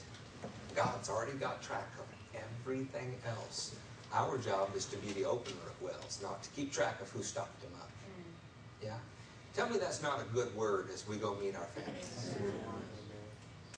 [0.75, 3.75] God's already got track of everything else.
[4.13, 7.23] Our job is to be the opener of wells, not to keep track of who
[7.23, 7.91] stopped them up.
[7.91, 8.87] Mm.
[8.87, 8.99] Yeah?
[9.55, 12.35] Tell me that's not a good word as we go meet our families.